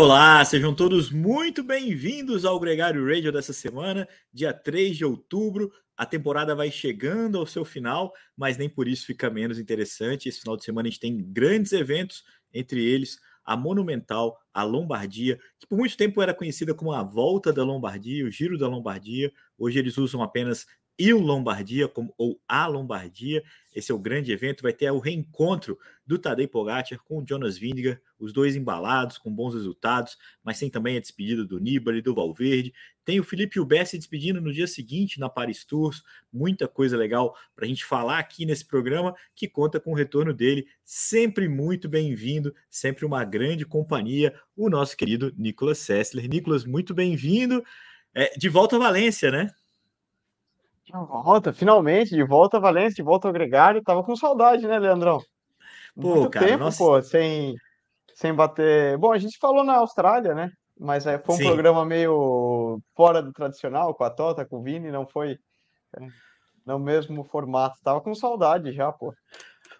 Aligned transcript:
Olá, 0.00 0.44
sejam 0.44 0.72
todos 0.72 1.10
muito 1.10 1.60
bem-vindos 1.60 2.44
ao 2.44 2.60
Gregário 2.60 3.04
Radio 3.04 3.32
dessa 3.32 3.52
semana, 3.52 4.06
dia 4.32 4.52
3 4.52 4.96
de 4.96 5.04
outubro. 5.04 5.72
A 5.96 6.06
temporada 6.06 6.54
vai 6.54 6.70
chegando 6.70 7.36
ao 7.36 7.44
seu 7.44 7.64
final, 7.64 8.12
mas 8.36 8.56
nem 8.56 8.68
por 8.68 8.86
isso 8.86 9.04
fica 9.04 9.28
menos 9.28 9.58
interessante. 9.58 10.28
Esse 10.28 10.38
final 10.38 10.56
de 10.56 10.62
semana 10.62 10.86
a 10.86 10.90
gente 10.90 11.00
tem 11.00 11.18
grandes 11.32 11.72
eventos, 11.72 12.22
entre 12.54 12.80
eles 12.80 13.18
a 13.44 13.56
Monumental, 13.56 14.38
a 14.54 14.62
Lombardia, 14.62 15.36
que 15.58 15.66
por 15.66 15.76
muito 15.76 15.96
tempo 15.96 16.22
era 16.22 16.32
conhecida 16.32 16.72
como 16.72 16.92
a 16.92 17.02
Volta 17.02 17.52
da 17.52 17.64
Lombardia, 17.64 18.24
o 18.24 18.30
Giro 18.30 18.56
da 18.56 18.68
Lombardia. 18.68 19.32
Hoje 19.58 19.80
eles 19.80 19.98
usam 19.98 20.22
apenas 20.22 20.64
o 21.00 21.18
Lombardia, 21.18 21.88
como, 21.88 22.14
ou 22.16 22.40
a 22.46 22.68
Lombardia. 22.68 23.42
Esse 23.74 23.90
é 23.90 23.94
o 23.94 23.98
grande 23.98 24.30
evento. 24.30 24.62
Vai 24.62 24.72
ter 24.72 24.90
o 24.92 25.00
reencontro 25.00 25.76
do 26.08 26.18
Tadej 26.18 26.48
Pogacar 26.48 26.98
com 27.04 27.18
o 27.18 27.24
Jonas 27.28 27.58
Vingegaard, 27.58 28.00
os 28.18 28.32
dois 28.32 28.56
embalados, 28.56 29.18
com 29.18 29.30
bons 29.30 29.52
resultados, 29.52 30.16
mas 30.42 30.58
tem 30.58 30.70
também 30.70 30.96
a 30.96 31.00
despedida 31.00 31.44
do 31.44 31.60
Nibali, 31.60 32.00
do 32.00 32.14
Valverde. 32.14 32.72
Tem 33.04 33.20
o 33.20 33.24
Felipe 33.24 33.60
Hubert 33.60 33.86
se 33.86 33.98
despedindo 33.98 34.40
no 34.40 34.50
dia 34.50 34.66
seguinte 34.66 35.20
na 35.20 35.28
Paris 35.28 35.66
Tours. 35.66 36.02
Muita 36.32 36.66
coisa 36.66 36.96
legal 36.96 37.36
para 37.54 37.66
a 37.66 37.68
gente 37.68 37.84
falar 37.84 38.18
aqui 38.18 38.46
nesse 38.46 38.66
programa, 38.66 39.14
que 39.34 39.46
conta 39.46 39.78
com 39.78 39.92
o 39.92 39.94
retorno 39.94 40.32
dele. 40.32 40.66
Sempre 40.82 41.46
muito 41.46 41.90
bem-vindo, 41.90 42.54
sempre 42.70 43.04
uma 43.04 43.22
grande 43.22 43.66
companhia, 43.66 44.34
o 44.56 44.70
nosso 44.70 44.96
querido 44.96 45.30
Nicolas 45.36 45.78
Sessler. 45.78 46.26
Nicolas, 46.26 46.64
muito 46.64 46.94
bem-vindo. 46.94 47.62
É, 48.14 48.34
de 48.34 48.48
volta 48.48 48.76
a 48.76 48.78
Valência, 48.78 49.30
né? 49.30 49.50
De 50.86 50.92
volta, 50.92 51.52
finalmente, 51.52 52.14
de 52.14 52.24
volta 52.24 52.56
a 52.56 52.60
Valência, 52.60 52.94
de 52.94 53.02
volta 53.02 53.28
ao 53.28 53.34
Gregário. 53.34 53.82
Tava 53.82 54.02
com 54.02 54.16
saudade, 54.16 54.66
né, 54.66 54.78
Leandrão? 54.78 55.22
Pô, 56.00 56.14
Muito 56.16 56.30
cara, 56.30 56.46
tempo, 56.46 56.64
nossa... 56.64 56.78
pô, 56.78 57.02
sem, 57.02 57.56
sem 58.14 58.32
bater. 58.32 58.96
Bom, 58.98 59.12
a 59.12 59.18
gente 59.18 59.36
falou 59.38 59.64
na 59.64 59.76
Austrália, 59.76 60.34
né? 60.34 60.52
Mas 60.78 61.06
é, 61.06 61.18
foi 61.18 61.34
um 61.34 61.38
Sim. 61.38 61.46
programa 61.46 61.84
meio 61.84 62.80
fora 62.94 63.20
do 63.20 63.32
tradicional, 63.32 63.92
com 63.94 64.04
a 64.04 64.10
Tota, 64.10 64.44
com 64.44 64.58
o 64.58 64.62
Vini, 64.62 64.92
não 64.92 65.06
foi 65.06 65.38
é, 65.96 66.06
no 66.64 66.78
mesmo 66.78 67.24
formato. 67.24 67.78
Tava 67.82 68.00
com 68.00 68.14
saudade 68.14 68.72
já, 68.72 68.92
pô. 68.92 69.12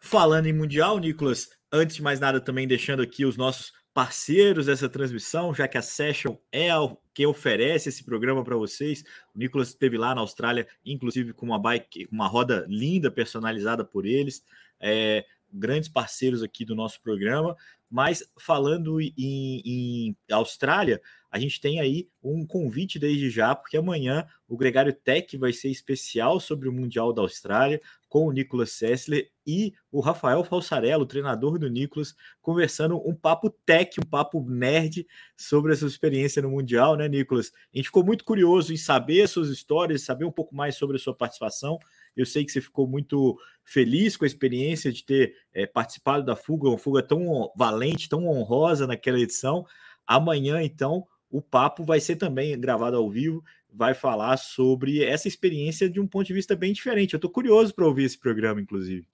Falando 0.00 0.46
em 0.46 0.52
Mundial, 0.52 0.98
Nicolas, 0.98 1.48
antes 1.72 1.96
de 1.96 2.02
mais 2.02 2.18
nada, 2.18 2.40
também 2.40 2.66
deixando 2.66 3.00
aqui 3.00 3.24
os 3.24 3.36
nossos 3.36 3.72
parceiros 3.94 4.66
dessa 4.66 4.88
transmissão, 4.88 5.54
já 5.54 5.66
que 5.68 5.78
a 5.78 5.82
Session 5.82 6.36
é 6.52 6.68
quem 7.14 7.26
oferece 7.26 7.88
esse 7.88 8.04
programa 8.04 8.42
para 8.44 8.56
vocês. 8.56 9.02
O 9.34 9.38
Nicolas 9.38 9.68
esteve 9.68 9.96
lá 9.96 10.14
na 10.14 10.20
Austrália, 10.20 10.66
inclusive 10.84 11.32
com 11.32 11.46
uma 11.46 11.58
bike, 11.58 12.08
uma 12.10 12.26
roda 12.26 12.64
linda 12.68 13.10
personalizada 13.10 13.84
por 13.84 14.04
eles. 14.04 14.42
É, 14.80 15.24
grandes 15.52 15.88
parceiros 15.88 16.42
aqui 16.42 16.64
do 16.64 16.74
nosso 16.74 17.00
programa. 17.00 17.56
Mas 17.90 18.22
falando 18.38 19.00
em, 19.00 19.14
em, 19.16 20.16
Austrália, 20.30 21.00
a 21.30 21.38
gente 21.38 21.60
tem 21.60 21.80
aí 21.80 22.08
um 22.22 22.46
convite 22.46 22.98
desde 22.98 23.30
já, 23.30 23.54
porque 23.54 23.78
amanhã 23.78 24.26
o 24.46 24.56
Gregário 24.56 24.92
Tech 24.92 25.36
vai 25.38 25.52
ser 25.52 25.70
especial 25.70 26.38
sobre 26.38 26.68
o 26.68 26.72
Mundial 26.72 27.12
da 27.12 27.22
Austrália, 27.22 27.80
com 28.08 28.26
o 28.26 28.32
Nicolas 28.32 28.72
Sessler 28.72 29.30
e 29.46 29.72
o 29.90 30.00
Rafael 30.00 30.42
Falsarello, 30.44 31.06
treinador 31.06 31.58
do 31.58 31.68
Nicolas, 31.68 32.14
conversando 32.40 32.96
um 33.06 33.14
papo 33.14 33.50
tech, 33.50 33.98
um 34.00 34.08
papo 34.08 34.44
nerd 34.48 35.06
sobre 35.36 35.72
essa 35.72 35.86
experiência 35.86 36.42
no 36.42 36.50
Mundial, 36.50 36.96
né, 36.96 37.08
Nicolas? 37.08 37.52
A 37.72 37.76
gente 37.76 37.86
ficou 37.86 38.04
muito 38.04 38.24
curioso 38.24 38.72
em 38.72 38.76
saber 38.76 39.22
as 39.22 39.30
suas 39.30 39.48
histórias, 39.48 40.02
saber 40.02 40.24
um 40.24 40.32
pouco 40.32 40.54
mais 40.54 40.76
sobre 40.76 40.96
a 40.96 41.00
sua 41.00 41.14
participação. 41.14 41.78
Eu 42.18 42.26
sei 42.26 42.44
que 42.44 42.50
você 42.50 42.60
ficou 42.60 42.88
muito 42.88 43.38
feliz 43.62 44.16
com 44.16 44.24
a 44.24 44.26
experiência 44.26 44.90
de 44.92 45.04
ter 45.04 45.36
é, 45.54 45.66
participado 45.66 46.24
da 46.24 46.34
fuga, 46.34 46.68
uma 46.68 46.76
fuga 46.76 47.00
tão 47.00 47.52
valente, 47.56 48.08
tão 48.08 48.26
honrosa 48.26 48.88
naquela 48.88 49.20
edição. 49.20 49.64
Amanhã, 50.04 50.60
então, 50.60 51.06
o 51.30 51.40
papo 51.40 51.84
vai 51.84 52.00
ser 52.00 52.16
também 52.16 52.58
gravado 52.58 52.96
ao 52.96 53.08
vivo, 53.08 53.44
vai 53.72 53.94
falar 53.94 54.36
sobre 54.36 55.04
essa 55.04 55.28
experiência 55.28 55.88
de 55.88 56.00
um 56.00 56.08
ponto 56.08 56.26
de 56.26 56.34
vista 56.34 56.56
bem 56.56 56.72
diferente. 56.72 57.14
Eu 57.14 57.18
estou 57.18 57.30
curioso 57.30 57.72
para 57.72 57.86
ouvir 57.86 58.04
esse 58.04 58.18
programa, 58.18 58.60
inclusive. 58.60 59.06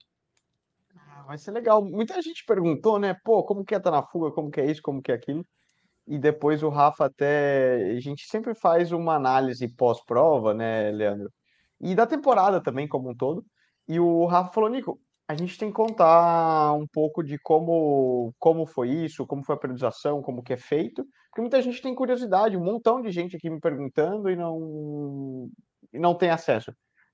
Ah, 0.95 1.23
vai 1.27 1.37
ser 1.37 1.51
legal. 1.51 1.85
Muita 1.85 2.19
gente 2.21 2.43
perguntou, 2.43 2.97
né? 2.97 3.15
Pô, 3.23 3.43
como 3.43 3.63
que 3.63 3.75
é 3.75 3.77
estar 3.77 3.91
tá 3.91 3.97
na 3.97 4.03
fuga? 4.03 4.31
Como 4.31 4.49
que 4.49 4.59
é 4.59 4.71
isso? 4.71 4.81
Como 4.81 4.99
que 4.99 5.11
é 5.11 5.15
aquilo? 5.15 5.45
E 6.07 6.17
depois 6.17 6.63
o 6.63 6.69
Rafa 6.69 7.05
até. 7.05 7.93
A 7.95 7.99
gente 7.99 8.25
sempre 8.25 8.55
faz 8.55 8.91
uma 8.91 9.15
análise 9.15 9.67
pós-prova, 9.67 10.53
né, 10.53 10.91
Leandro? 10.91 11.31
E 11.79 11.93
da 11.95 12.07
temporada 12.07 12.61
também, 12.61 12.87
como 12.87 13.09
um 13.09 13.15
todo. 13.15 13.45
E 13.87 13.99
o 13.99 14.25
Rafa 14.25 14.51
falou, 14.53 14.69
Nico, 14.69 14.99
a 15.27 15.35
gente 15.35 15.57
tem 15.57 15.69
que 15.69 15.75
contar 15.75 16.73
um 16.73 16.87
pouco 16.87 17.23
de 17.23 17.37
como, 17.39 18.33
como 18.39 18.65
foi 18.65 18.89
isso, 18.89 19.25
como 19.25 19.43
foi 19.43 19.55
a 19.55 19.59
periodização, 19.59 20.21
como 20.21 20.43
que 20.43 20.53
é 20.53 20.57
feito, 20.57 21.05
porque 21.29 21.41
muita 21.41 21.61
gente 21.61 21.81
tem 21.81 21.95
curiosidade, 21.95 22.55
um 22.55 22.63
montão 22.63 23.01
de 23.01 23.11
gente 23.11 23.35
aqui 23.35 23.49
me 23.49 23.59
perguntando 23.59 24.29
e 24.29 24.35
não, 24.35 25.49
e 25.91 25.99
não 25.99 26.15
tem 26.15 26.29
acesso. 26.29 26.73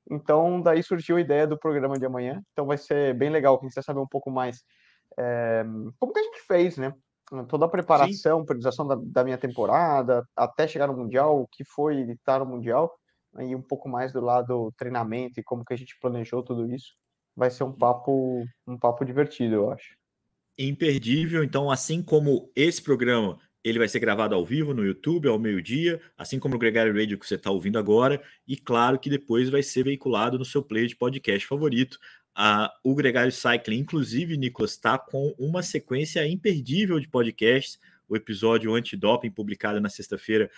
Então, 0.09 0.61
daí 0.61 0.83
surgiu 0.83 1.17
a 1.17 1.21
ideia 1.21 1.47
do 1.47 1.57
programa 1.57 1.97
de 1.97 2.05
amanhã. 2.05 2.41
Então, 2.51 2.65
vai 2.65 2.77
ser 2.77 3.13
bem 3.13 3.29
legal, 3.29 3.57
quem 3.59 3.69
quiser 3.69 3.83
saber 3.83 3.99
um 3.99 4.07
pouco 4.07 4.29
mais 4.29 4.61
é, 5.17 5.63
como 5.99 6.11
que 6.13 6.19
a 6.19 6.23
gente 6.23 6.41
fez, 6.41 6.77
né? 6.77 6.93
Toda 7.47 7.65
a 7.65 7.69
preparação, 7.69 8.39
Sim. 8.41 8.45
periodização 8.45 8.85
da, 8.85 8.97
da 9.01 9.23
minha 9.23 9.37
temporada, 9.37 10.25
até 10.35 10.67
chegar 10.67 10.87
no 10.87 10.97
Mundial, 10.97 11.41
o 11.41 11.47
que 11.47 11.63
foi 11.63 12.01
estar 12.11 12.39
no 12.39 12.45
Mundial, 12.45 12.91
e 13.39 13.55
um 13.55 13.61
pouco 13.61 13.87
mais 13.87 14.11
do 14.11 14.21
lado 14.21 14.73
treinamento 14.77 15.39
e 15.39 15.43
como 15.43 15.63
que 15.63 15.73
a 15.73 15.77
gente 15.77 15.97
planejou 15.99 16.43
tudo 16.43 16.71
isso 16.73 16.95
vai 17.35 17.49
ser 17.49 17.63
um 17.63 17.71
papo, 17.71 18.45
um 18.67 18.77
papo 18.77 19.05
divertido, 19.05 19.55
eu 19.55 19.71
acho. 19.71 19.95
Imperdível. 20.57 21.43
Então, 21.43 21.71
assim 21.71 22.01
como 22.01 22.51
esse 22.55 22.81
programa 22.81 23.39
ele 23.63 23.77
vai 23.77 23.87
ser 23.87 23.99
gravado 23.99 24.33
ao 24.33 24.43
vivo 24.43 24.73
no 24.73 24.83
YouTube 24.83 25.27
ao 25.27 25.37
meio-dia, 25.37 26.01
assim 26.17 26.39
como 26.39 26.55
o 26.55 26.57
Gregário 26.57 26.93
Radio 26.93 27.17
que 27.17 27.27
você 27.27 27.35
está 27.35 27.51
ouvindo 27.51 27.77
agora, 27.77 28.19
e 28.47 28.57
claro 28.57 28.97
que 28.97 29.07
depois 29.07 29.49
vai 29.49 29.61
ser 29.61 29.83
veiculado 29.83 30.39
no 30.39 30.45
seu 30.45 30.63
player 30.63 30.87
de 30.87 30.95
podcast 30.95 31.47
favorito. 31.47 31.99
A, 32.33 32.73
o 32.83 32.95
Gregário 32.95 33.31
Cycling, 33.31 33.77
inclusive, 33.77 34.35
Nicolas, 34.35 34.71
está 34.71 34.97
com 34.97 35.35
uma 35.37 35.61
sequência 35.61 36.27
imperdível 36.27 36.99
de 36.99 37.07
podcasts. 37.07 37.79
O 38.09 38.15
episódio 38.15 38.73
antidoping, 38.73 39.29
publicado 39.29 39.79
na 39.79 39.89
sexta-feira, 39.89 40.49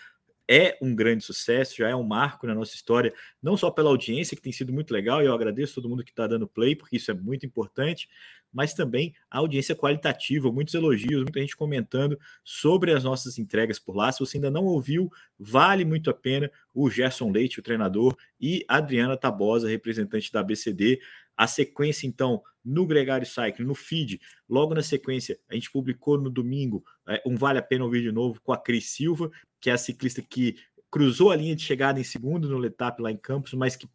é 0.49 0.77
um 0.81 0.93
grande 0.95 1.23
sucesso, 1.23 1.77
já 1.77 1.89
é 1.89 1.95
um 1.95 2.03
marco 2.03 2.45
na 2.45 2.53
nossa 2.53 2.75
história, 2.75 3.13
não 3.41 3.55
só 3.55 3.71
pela 3.71 3.89
audiência, 3.89 4.35
que 4.35 4.41
tem 4.41 4.51
sido 4.51 4.73
muito 4.73 4.93
legal, 4.93 5.21
e 5.21 5.25
eu 5.25 5.33
agradeço 5.33 5.75
todo 5.75 5.89
mundo 5.89 6.03
que 6.03 6.11
está 6.11 6.27
dando 6.27 6.47
play, 6.47 6.75
porque 6.75 6.97
isso 6.97 7.09
é 7.11 7.13
muito 7.13 7.45
importante, 7.45 8.09
mas 8.51 8.73
também 8.73 9.15
a 9.31 9.39
audiência 9.39 9.75
qualitativa, 9.75 10.51
muitos 10.51 10.73
elogios, 10.73 11.23
muita 11.23 11.39
gente 11.39 11.55
comentando 11.55 12.19
sobre 12.43 12.91
as 12.91 13.03
nossas 13.03 13.39
entregas 13.39 13.79
por 13.79 13.95
lá. 13.95 14.11
Se 14.11 14.19
você 14.19 14.37
ainda 14.37 14.51
não 14.51 14.65
ouviu, 14.65 15.11
vale 15.39 15.83
muito 15.83 16.09
a 16.09 16.13
pena 16.13 16.51
o 16.73 16.89
Gerson 16.89 17.31
Leite, 17.31 17.59
o 17.59 17.63
treinador, 17.63 18.15
e 18.39 18.63
Adriana 18.67 19.17
Tabosa, 19.17 19.67
representante 19.67 20.31
da 20.31 20.41
ABCD. 20.41 20.99
A 21.35 21.47
sequência, 21.47 22.05
então, 22.05 22.43
no 22.63 22.85
Gregário 22.85 23.25
Cycling, 23.25 23.65
no 23.65 23.73
feed, 23.73 24.21
logo 24.47 24.75
na 24.75 24.83
sequência, 24.83 25.39
a 25.49 25.55
gente 25.55 25.71
publicou 25.71 26.19
no 26.19 26.29
domingo 26.29 26.85
é, 27.07 27.21
um 27.25 27.35
Vale 27.35 27.57
a 27.57 27.63
Pena 27.63 27.83
Ouvir 27.83 28.03
de 28.03 28.11
Novo 28.11 28.39
com 28.41 28.53
a 28.53 28.57
Cris 28.57 28.91
Silva, 28.91 29.31
que 29.63 29.69
é 29.69 29.73
a 29.73 29.77
ciclista 29.77 30.21
que 30.21 30.57
cruzou 30.91 31.31
a 31.31 31.37
linha 31.37 31.55
de 31.55 31.63
chegada 31.63 31.97
em 31.97 32.03
segundo 32.03 32.49
no 32.49 32.57
Letap 32.57 33.01
lá 33.01 33.09
em 33.09 33.15
Campos, 33.15 33.53
mas 33.53 33.77
que 33.77 33.87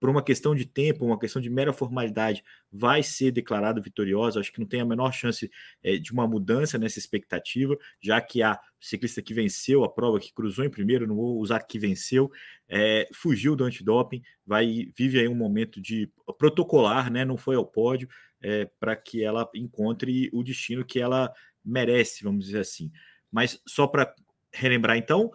por 0.00 0.10
uma 0.10 0.20
questão 0.20 0.52
de 0.52 0.66
tempo, 0.66 1.04
uma 1.06 1.16
questão 1.16 1.40
de 1.40 1.48
mera 1.48 1.72
formalidade, 1.72 2.42
vai 2.72 3.04
ser 3.04 3.30
declarada 3.30 3.80
vitoriosa. 3.80 4.40
Acho 4.40 4.52
que 4.52 4.58
não 4.58 4.66
tem 4.66 4.80
a 4.80 4.84
menor 4.84 5.12
chance 5.12 5.48
é, 5.80 5.96
de 5.96 6.12
uma 6.12 6.26
mudança 6.26 6.76
nessa 6.76 6.98
expectativa, 6.98 7.78
já 8.00 8.20
que 8.20 8.42
a 8.42 8.58
ciclista 8.80 9.22
que 9.22 9.32
venceu 9.32 9.84
a 9.84 9.88
prova, 9.88 10.18
que 10.18 10.34
cruzou 10.34 10.64
em 10.64 10.70
primeiro, 10.70 11.06
não 11.06 11.14
vou 11.14 11.38
usar 11.38 11.60
que 11.60 11.78
venceu, 11.78 12.28
é, 12.68 13.08
fugiu 13.14 13.54
do 13.54 13.62
antidoping, 13.62 14.22
vai 14.44 14.90
vive 14.98 15.20
aí 15.20 15.28
um 15.28 15.36
momento 15.36 15.80
de 15.80 16.10
protocolar, 16.36 17.12
né? 17.12 17.24
Não 17.24 17.36
foi 17.36 17.54
ao 17.54 17.64
pódio, 17.64 18.08
é, 18.42 18.68
para 18.80 18.96
que 18.96 19.22
ela 19.22 19.48
encontre 19.54 20.28
o 20.32 20.42
destino 20.42 20.84
que 20.84 20.98
ela 20.98 21.32
merece, 21.64 22.24
vamos 22.24 22.46
dizer 22.46 22.58
assim. 22.58 22.90
Mas 23.30 23.62
só 23.68 23.86
para 23.86 24.12
relembrar 24.52 24.96
então, 24.96 25.30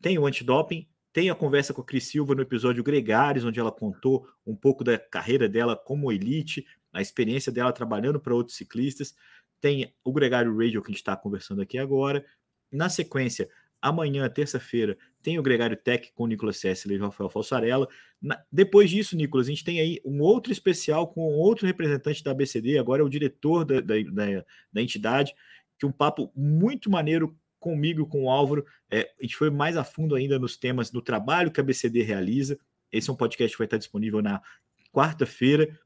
tem 0.00 0.18
o 0.18 0.26
antidoping, 0.26 0.86
tem 1.12 1.28
a 1.28 1.34
conversa 1.34 1.74
com 1.74 1.82
a 1.82 1.84
Cris 1.84 2.08
Silva 2.08 2.34
no 2.34 2.42
episódio 2.42 2.82
Gregários, 2.82 3.44
onde 3.44 3.60
ela 3.60 3.70
contou 3.70 4.26
um 4.46 4.56
pouco 4.56 4.82
da 4.82 4.98
carreira 4.98 5.48
dela 5.48 5.76
como 5.76 6.10
elite, 6.10 6.64
a 6.92 7.02
experiência 7.02 7.52
dela 7.52 7.72
trabalhando 7.72 8.18
para 8.18 8.34
outros 8.34 8.56
ciclistas. 8.56 9.14
Tem 9.60 9.94
o 10.02 10.12
Gregário 10.12 10.56
Radio 10.56 10.82
que 10.82 10.90
a 10.90 10.92
gente 10.92 11.00
está 11.00 11.14
conversando 11.14 11.60
aqui 11.60 11.78
agora. 11.78 12.24
Na 12.70 12.88
sequência, 12.88 13.48
amanhã, 13.80 14.28
terça-feira, 14.28 14.96
tem 15.22 15.38
o 15.38 15.42
Gregário 15.42 15.76
Tech 15.76 16.10
com 16.14 16.24
o 16.24 16.26
Nicolas 16.26 16.56
Sessler 16.56 16.96
e 16.96 17.00
Rafael 17.00 17.28
Falsarella. 17.28 17.86
Na, 18.20 18.42
depois 18.50 18.88
disso, 18.88 19.14
Nicolas, 19.14 19.46
a 19.46 19.50
gente 19.50 19.64
tem 19.64 19.80
aí 19.80 20.00
um 20.04 20.20
outro 20.22 20.50
especial 20.50 21.06
com 21.08 21.20
outro 21.20 21.66
representante 21.66 22.24
da 22.24 22.30
ABCD, 22.30 22.78
agora 22.78 23.02
é 23.02 23.04
o 23.04 23.08
diretor 23.08 23.64
da, 23.64 23.80
da, 23.80 23.94
da, 24.10 24.44
da 24.72 24.82
entidade, 24.82 25.34
que 25.78 25.84
um 25.84 25.92
papo 25.92 26.32
muito 26.34 26.90
maneiro 26.90 27.36
comigo, 27.62 28.06
com 28.06 28.24
o 28.24 28.30
Álvaro. 28.30 28.66
É, 28.90 29.10
a 29.18 29.22
gente 29.22 29.36
foi 29.36 29.48
mais 29.48 29.76
a 29.76 29.84
fundo 29.84 30.14
ainda 30.14 30.38
nos 30.38 30.56
temas 30.56 30.90
do 30.90 31.00
trabalho 31.00 31.50
que 31.50 31.60
a 31.60 31.62
BCD 31.62 32.02
realiza. 32.02 32.58
Esse 32.90 33.08
é 33.08 33.12
um 33.12 33.16
podcast 33.16 33.54
que 33.54 33.58
vai 33.58 33.66
estar 33.66 33.78
disponível 33.78 34.20
na 34.20 34.42
quarta-feira. 34.92 35.78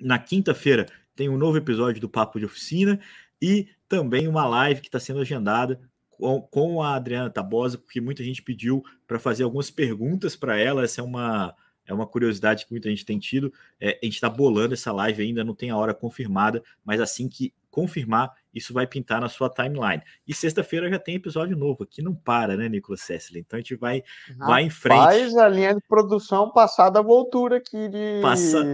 Na 0.00 0.18
quinta-feira 0.18 0.86
tem 1.16 1.28
um 1.28 1.38
novo 1.38 1.56
episódio 1.56 2.00
do 2.00 2.08
Papo 2.08 2.38
de 2.38 2.44
Oficina 2.44 3.00
e 3.40 3.68
também 3.88 4.28
uma 4.28 4.46
live 4.46 4.80
que 4.80 4.88
está 4.88 5.00
sendo 5.00 5.20
agendada 5.20 5.80
com, 6.10 6.40
com 6.42 6.82
a 6.82 6.94
Adriana 6.94 7.30
Tabosa, 7.30 7.78
porque 7.78 8.00
muita 8.00 8.22
gente 8.22 8.42
pediu 8.42 8.82
para 9.06 9.18
fazer 9.18 9.44
algumas 9.44 9.70
perguntas 9.70 10.36
para 10.36 10.58
ela. 10.58 10.84
Essa 10.84 11.00
é 11.00 11.04
uma, 11.04 11.54
é 11.86 11.94
uma 11.94 12.06
curiosidade 12.06 12.66
que 12.66 12.72
muita 12.72 12.90
gente 12.90 13.04
tem 13.04 13.18
tido. 13.18 13.52
É, 13.80 13.98
a 14.00 14.04
gente 14.04 14.14
está 14.14 14.28
bolando 14.28 14.74
essa 14.74 14.92
live 14.92 15.22
ainda, 15.22 15.42
não 15.42 15.54
tem 15.54 15.70
a 15.70 15.76
hora 15.76 15.94
confirmada, 15.94 16.62
mas 16.84 17.00
assim 17.00 17.28
que 17.28 17.52
confirmar, 17.74 18.32
isso 18.54 18.72
vai 18.72 18.86
pintar 18.86 19.20
na 19.20 19.28
sua 19.28 19.50
timeline. 19.50 20.00
E 20.24 20.32
sexta-feira 20.32 20.88
já 20.88 20.98
tem 20.98 21.16
episódio 21.16 21.56
novo, 21.56 21.82
aqui 21.82 22.00
não 22.00 22.14
para, 22.14 22.56
né, 22.56 22.68
Nicolas 22.68 23.00
Cessler? 23.00 23.42
Então 23.44 23.56
a 23.58 23.60
gente 23.60 23.74
vai, 23.74 24.04
Rapaz, 24.28 24.48
vai 24.48 24.62
em 24.62 24.70
frente. 24.70 25.02
Faz 25.02 25.36
a 25.36 25.48
linha 25.48 25.74
de 25.74 25.80
produção 25.88 26.52
passada 26.52 27.00
a 27.00 27.02
voltura 27.02 27.56
aqui 27.56 27.88
de. 27.88 28.20
Passa... 28.22 28.64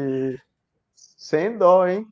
Sem 0.94 1.56
dó, 1.56 1.86
hein? 1.86 2.06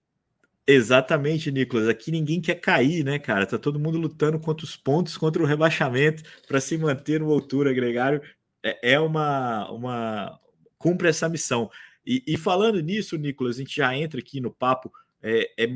Exatamente, 0.67 1.51
Nicolas. 1.51 1.89
Aqui 1.89 2.11
ninguém 2.11 2.41
quer 2.41 2.55
cair, 2.55 3.05
né, 3.05 3.19
cara? 3.19 3.45
Tá 3.47 3.59
todo 3.59 3.79
mundo 3.79 3.99
lutando 3.99 4.39
contra 4.39 4.65
os 4.65 4.75
pontos, 4.77 5.17
contra 5.19 5.43
o 5.43 5.47
rebaixamento, 5.47 6.23
para 6.47 6.61
se 6.61 6.79
manter 6.79 7.21
no 7.21 7.31
altura 7.31 7.73
gregário. 7.73 8.23
É, 8.63 8.93
é 8.93 9.01
uma, 9.01 9.71
uma. 9.71 10.41
cumpre 10.79 11.09
essa 11.09 11.29
missão. 11.29 11.71
E, 12.07 12.23
e, 12.27 12.39
falando 12.39 12.81
nisso, 12.81 13.19
Nicolas, 13.19 13.57
a 13.57 13.59
gente 13.59 13.77
já 13.77 13.95
entra 13.95 14.21
aqui 14.21 14.41
no 14.41 14.51
papo. 14.51 14.91
É, 15.23 15.51
é 15.59 15.67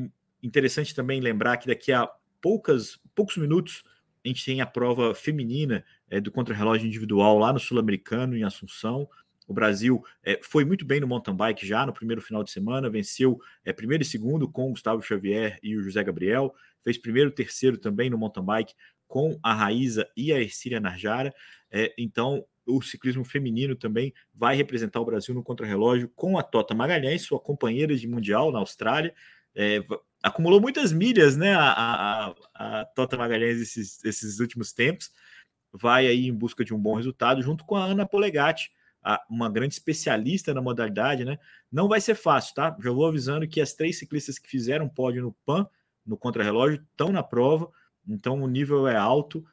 interessante 0.42 0.94
também 0.94 1.20
lembrar 1.20 1.56
que 1.56 1.66
daqui 1.66 1.92
a 1.92 2.10
poucas, 2.40 2.98
poucos 3.14 3.36
minutos 3.36 3.84
a 4.24 4.28
gente 4.28 4.44
tem 4.44 4.60
a 4.60 4.66
prova 4.66 5.14
feminina 5.14 5.84
é, 6.08 6.20
do 6.20 6.30
contrarrelógio 6.30 6.86
individual 6.86 7.38
lá 7.38 7.52
no 7.52 7.58
Sul-Americano, 7.58 8.36
em 8.36 8.44
Assunção. 8.44 9.08
O 9.48 9.52
Brasil 9.52 10.02
é, 10.22 10.38
foi 10.42 10.64
muito 10.64 10.84
bem 10.84 11.00
no 11.00 11.06
mountain 11.06 11.34
bike 11.34 11.66
já 11.66 11.84
no 11.84 11.92
primeiro 11.92 12.22
final 12.22 12.44
de 12.44 12.50
semana, 12.50 12.88
venceu 12.88 13.38
é, 13.64 13.72
primeiro 13.72 14.02
e 14.02 14.06
segundo 14.06 14.48
com 14.48 14.70
Gustavo 14.70 15.02
Xavier 15.02 15.58
e 15.62 15.76
o 15.76 15.82
José 15.82 16.02
Gabriel, 16.04 16.54
fez 16.82 16.96
primeiro 16.96 17.30
e 17.30 17.32
terceiro 17.32 17.76
também 17.76 18.08
no 18.08 18.16
mountain 18.16 18.44
bike 18.44 18.74
com 19.08 19.38
a 19.42 19.52
Raíza 19.52 20.08
e 20.16 20.32
a 20.32 20.40
Ercília 20.40 20.80
Narjara. 20.80 21.34
É, 21.70 21.92
então, 21.98 22.44
o 22.64 22.80
ciclismo 22.80 23.24
feminino 23.24 23.74
também 23.74 24.14
vai 24.32 24.54
representar 24.56 25.00
o 25.00 25.04
Brasil 25.04 25.34
no 25.34 25.42
contrarrelógio 25.42 26.08
com 26.14 26.38
a 26.38 26.42
Tota 26.42 26.74
Magalhães, 26.74 27.22
sua 27.22 27.40
companheira 27.40 27.94
de 27.96 28.06
mundial 28.06 28.52
na 28.52 28.60
Austrália. 28.60 29.12
É, 29.54 29.84
acumulou 30.22 30.60
muitas 30.60 30.92
milhas, 30.92 31.36
né? 31.36 31.54
A, 31.54 31.72
a, 31.72 32.34
a 32.54 32.84
Tota 32.86 33.16
Magalhães 33.16 33.60
esses, 33.60 34.04
esses 34.04 34.38
últimos 34.38 34.72
tempos. 34.72 35.10
Vai 35.72 36.06
aí 36.06 36.26
em 36.28 36.34
busca 36.34 36.64
de 36.64 36.74
um 36.74 36.78
bom 36.78 36.94
resultado, 36.94 37.42
junto 37.42 37.64
com 37.64 37.76
a 37.76 37.84
Ana 37.84 38.06
Polegatti, 38.06 38.70
uma 39.28 39.50
grande 39.50 39.74
especialista 39.74 40.54
na 40.54 40.62
modalidade, 40.62 41.24
né? 41.24 41.38
Não 41.70 41.88
vai 41.88 42.00
ser 42.00 42.14
fácil, 42.14 42.54
tá? 42.54 42.76
Já 42.80 42.90
vou 42.90 43.06
avisando 43.06 43.48
que 43.48 43.60
as 43.60 43.72
três 43.72 43.98
ciclistas 43.98 44.38
que 44.38 44.48
fizeram 44.48 44.88
pódio 44.88 45.22
no 45.22 45.32
PAN, 45.44 45.66
no 46.06 46.16
contrarrelógio, 46.16 46.84
estão 46.90 47.10
na 47.10 47.22
prova, 47.22 47.70
então 48.06 48.40
o 48.40 48.46
nível 48.46 48.86
é 48.86 48.96
alto. 48.96 49.44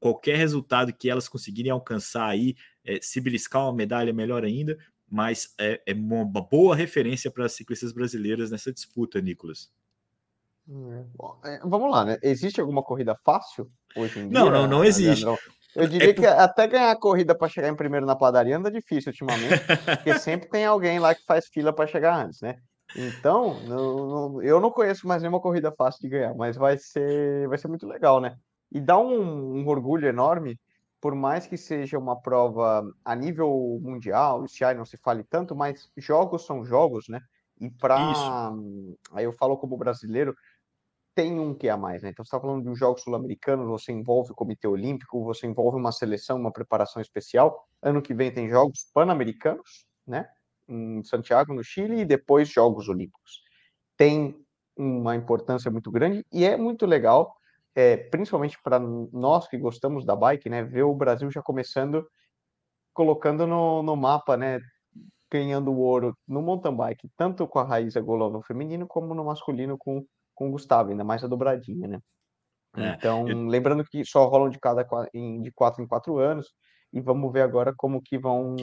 qualquer 0.00 0.36
resultado 0.36 0.92
que 0.92 1.10
elas 1.10 1.28
conseguirem 1.28 1.70
alcançar 1.70 2.26
aí, 2.26 2.56
é, 2.84 2.98
se 3.00 3.20
beliscar 3.20 3.64
uma 3.64 3.74
medalha, 3.74 4.12
melhor 4.12 4.44
ainda, 4.44 4.78
mas 5.08 5.54
é, 5.58 5.80
é 5.86 5.92
uma 5.92 6.24
boa 6.24 6.74
referência 6.74 7.30
para 7.30 7.44
as 7.44 7.52
ciclistas 7.52 7.92
brasileiras 7.92 8.50
nessa 8.50 8.72
disputa, 8.72 9.20
Nicolas. 9.20 9.70
É, 11.44 11.60
vamos 11.64 11.90
lá, 11.90 12.04
né? 12.04 12.18
Existe 12.22 12.60
alguma 12.60 12.82
corrida 12.82 13.16
fácil 13.24 13.68
hoje 13.96 14.20
em 14.20 14.28
dia? 14.28 14.38
Não, 14.38 14.50
não, 14.50 14.66
não 14.66 14.84
existe. 14.84 15.26
Eu 15.74 15.86
diria 15.86 16.10
é 16.10 16.12
que 16.12 16.26
até 16.26 16.66
ganhar 16.66 16.90
a 16.90 16.98
corrida 16.98 17.34
para 17.34 17.48
chegar 17.48 17.68
em 17.68 17.76
primeiro 17.76 18.06
na 18.06 18.16
padaria 18.16 18.56
anda 18.56 18.70
difícil 18.70 19.10
ultimamente, 19.10 19.64
porque 19.84 20.18
sempre 20.18 20.48
tem 20.48 20.64
alguém 20.64 20.98
lá 20.98 21.14
que 21.14 21.24
faz 21.24 21.46
fila 21.46 21.72
para 21.72 21.86
chegar 21.86 22.24
antes, 22.24 22.40
né? 22.40 22.56
Então, 22.96 23.60
não, 23.64 24.06
não, 24.06 24.42
eu 24.42 24.60
não 24.60 24.70
conheço 24.70 25.06
mais 25.06 25.22
nenhuma 25.22 25.40
corrida 25.40 25.72
fácil 25.72 26.02
de 26.02 26.08
ganhar, 26.08 26.34
mas 26.34 26.56
vai 26.56 26.76
ser, 26.76 27.48
vai 27.48 27.56
ser 27.56 27.68
muito 27.68 27.86
legal, 27.86 28.20
né? 28.20 28.36
E 28.72 28.80
dá 28.80 28.98
um, 28.98 29.60
um 29.60 29.68
orgulho 29.68 30.08
enorme, 30.08 30.58
por 31.00 31.14
mais 31.14 31.46
que 31.46 31.56
seja 31.56 31.98
uma 31.98 32.20
prova 32.20 32.82
a 33.04 33.14
nível 33.14 33.78
mundial, 33.80 34.42
o 34.42 34.48
CI 34.48 34.74
não 34.74 34.84
se 34.84 34.96
fale 34.96 35.24
tanto, 35.24 35.54
mas 35.54 35.88
jogos 35.96 36.44
são 36.44 36.64
jogos, 36.64 37.08
né? 37.08 37.20
E 37.60 37.70
para. 37.70 38.52
Aí 39.12 39.24
eu 39.24 39.32
falo 39.32 39.56
como 39.56 39.76
brasileiro, 39.76 40.34
tem 41.20 41.38
um 41.38 41.54
que 41.54 41.68
é 41.68 41.70
a 41.70 41.76
mais, 41.76 42.02
né? 42.02 42.08
Então, 42.08 42.24
você 42.24 42.28
está 42.28 42.40
falando 42.40 42.62
de 42.62 42.70
um 42.70 42.74
jogo 42.74 42.98
sul-americano, 42.98 43.66
você 43.66 43.92
envolve 43.92 44.32
o 44.32 44.34
Comitê 44.34 44.66
Olímpico, 44.66 45.22
você 45.22 45.46
envolve 45.46 45.76
uma 45.76 45.92
seleção, 45.92 46.38
uma 46.38 46.50
preparação 46.50 47.02
especial. 47.02 47.68
Ano 47.82 48.00
que 48.00 48.14
vem 48.14 48.32
tem 48.32 48.48
Jogos 48.48 48.90
Pan-Americanos, 48.94 49.86
né? 50.06 50.26
Em 50.66 51.02
Santiago, 51.02 51.52
no 51.52 51.62
Chile, 51.62 52.00
e 52.00 52.04
depois 52.06 52.48
Jogos 52.48 52.88
Olímpicos. 52.88 53.42
Tem 53.98 54.34
uma 54.74 55.14
importância 55.14 55.70
muito 55.70 55.90
grande 55.90 56.24
e 56.32 56.42
é 56.42 56.56
muito 56.56 56.86
legal, 56.86 57.36
é, 57.74 57.98
principalmente 57.98 58.58
para 58.62 58.78
nós 58.78 59.46
que 59.46 59.58
gostamos 59.58 60.06
da 60.06 60.16
bike, 60.16 60.48
né? 60.48 60.64
Ver 60.64 60.84
o 60.84 60.94
Brasil 60.94 61.30
já 61.30 61.42
começando, 61.42 62.08
colocando 62.94 63.46
no, 63.46 63.82
no 63.82 63.94
mapa, 63.94 64.38
né? 64.38 64.58
Ganhando 65.30 65.70
ouro 65.70 66.16
no 66.26 66.40
mountain 66.40 66.74
bike, 66.74 67.10
tanto 67.14 67.46
com 67.46 67.58
a 67.58 67.64
Raíza 67.64 68.00
Golão 68.00 68.30
no 68.30 68.40
feminino, 68.40 68.86
como 68.86 69.14
no 69.14 69.22
masculino 69.22 69.76
com 69.76 70.02
com 70.40 70.48
o 70.48 70.52
Gustavo, 70.52 70.88
ainda 70.88 71.04
mais 71.04 71.22
a 71.22 71.26
dobradinha, 71.26 71.86
né? 71.86 72.00
É, 72.74 72.94
então, 72.94 73.28
eu... 73.28 73.46
lembrando 73.46 73.84
que 73.84 74.02
só 74.06 74.26
rolam 74.26 74.48
de 74.48 74.58
cada 74.58 74.82
de 75.12 75.52
quatro 75.52 75.82
em 75.82 75.86
quatro 75.86 76.16
anos, 76.16 76.48
e 76.90 76.98
vamos 76.98 77.30
ver 77.30 77.42
agora 77.42 77.74
como 77.76 78.00
que 78.00 78.16
vão 78.16 78.56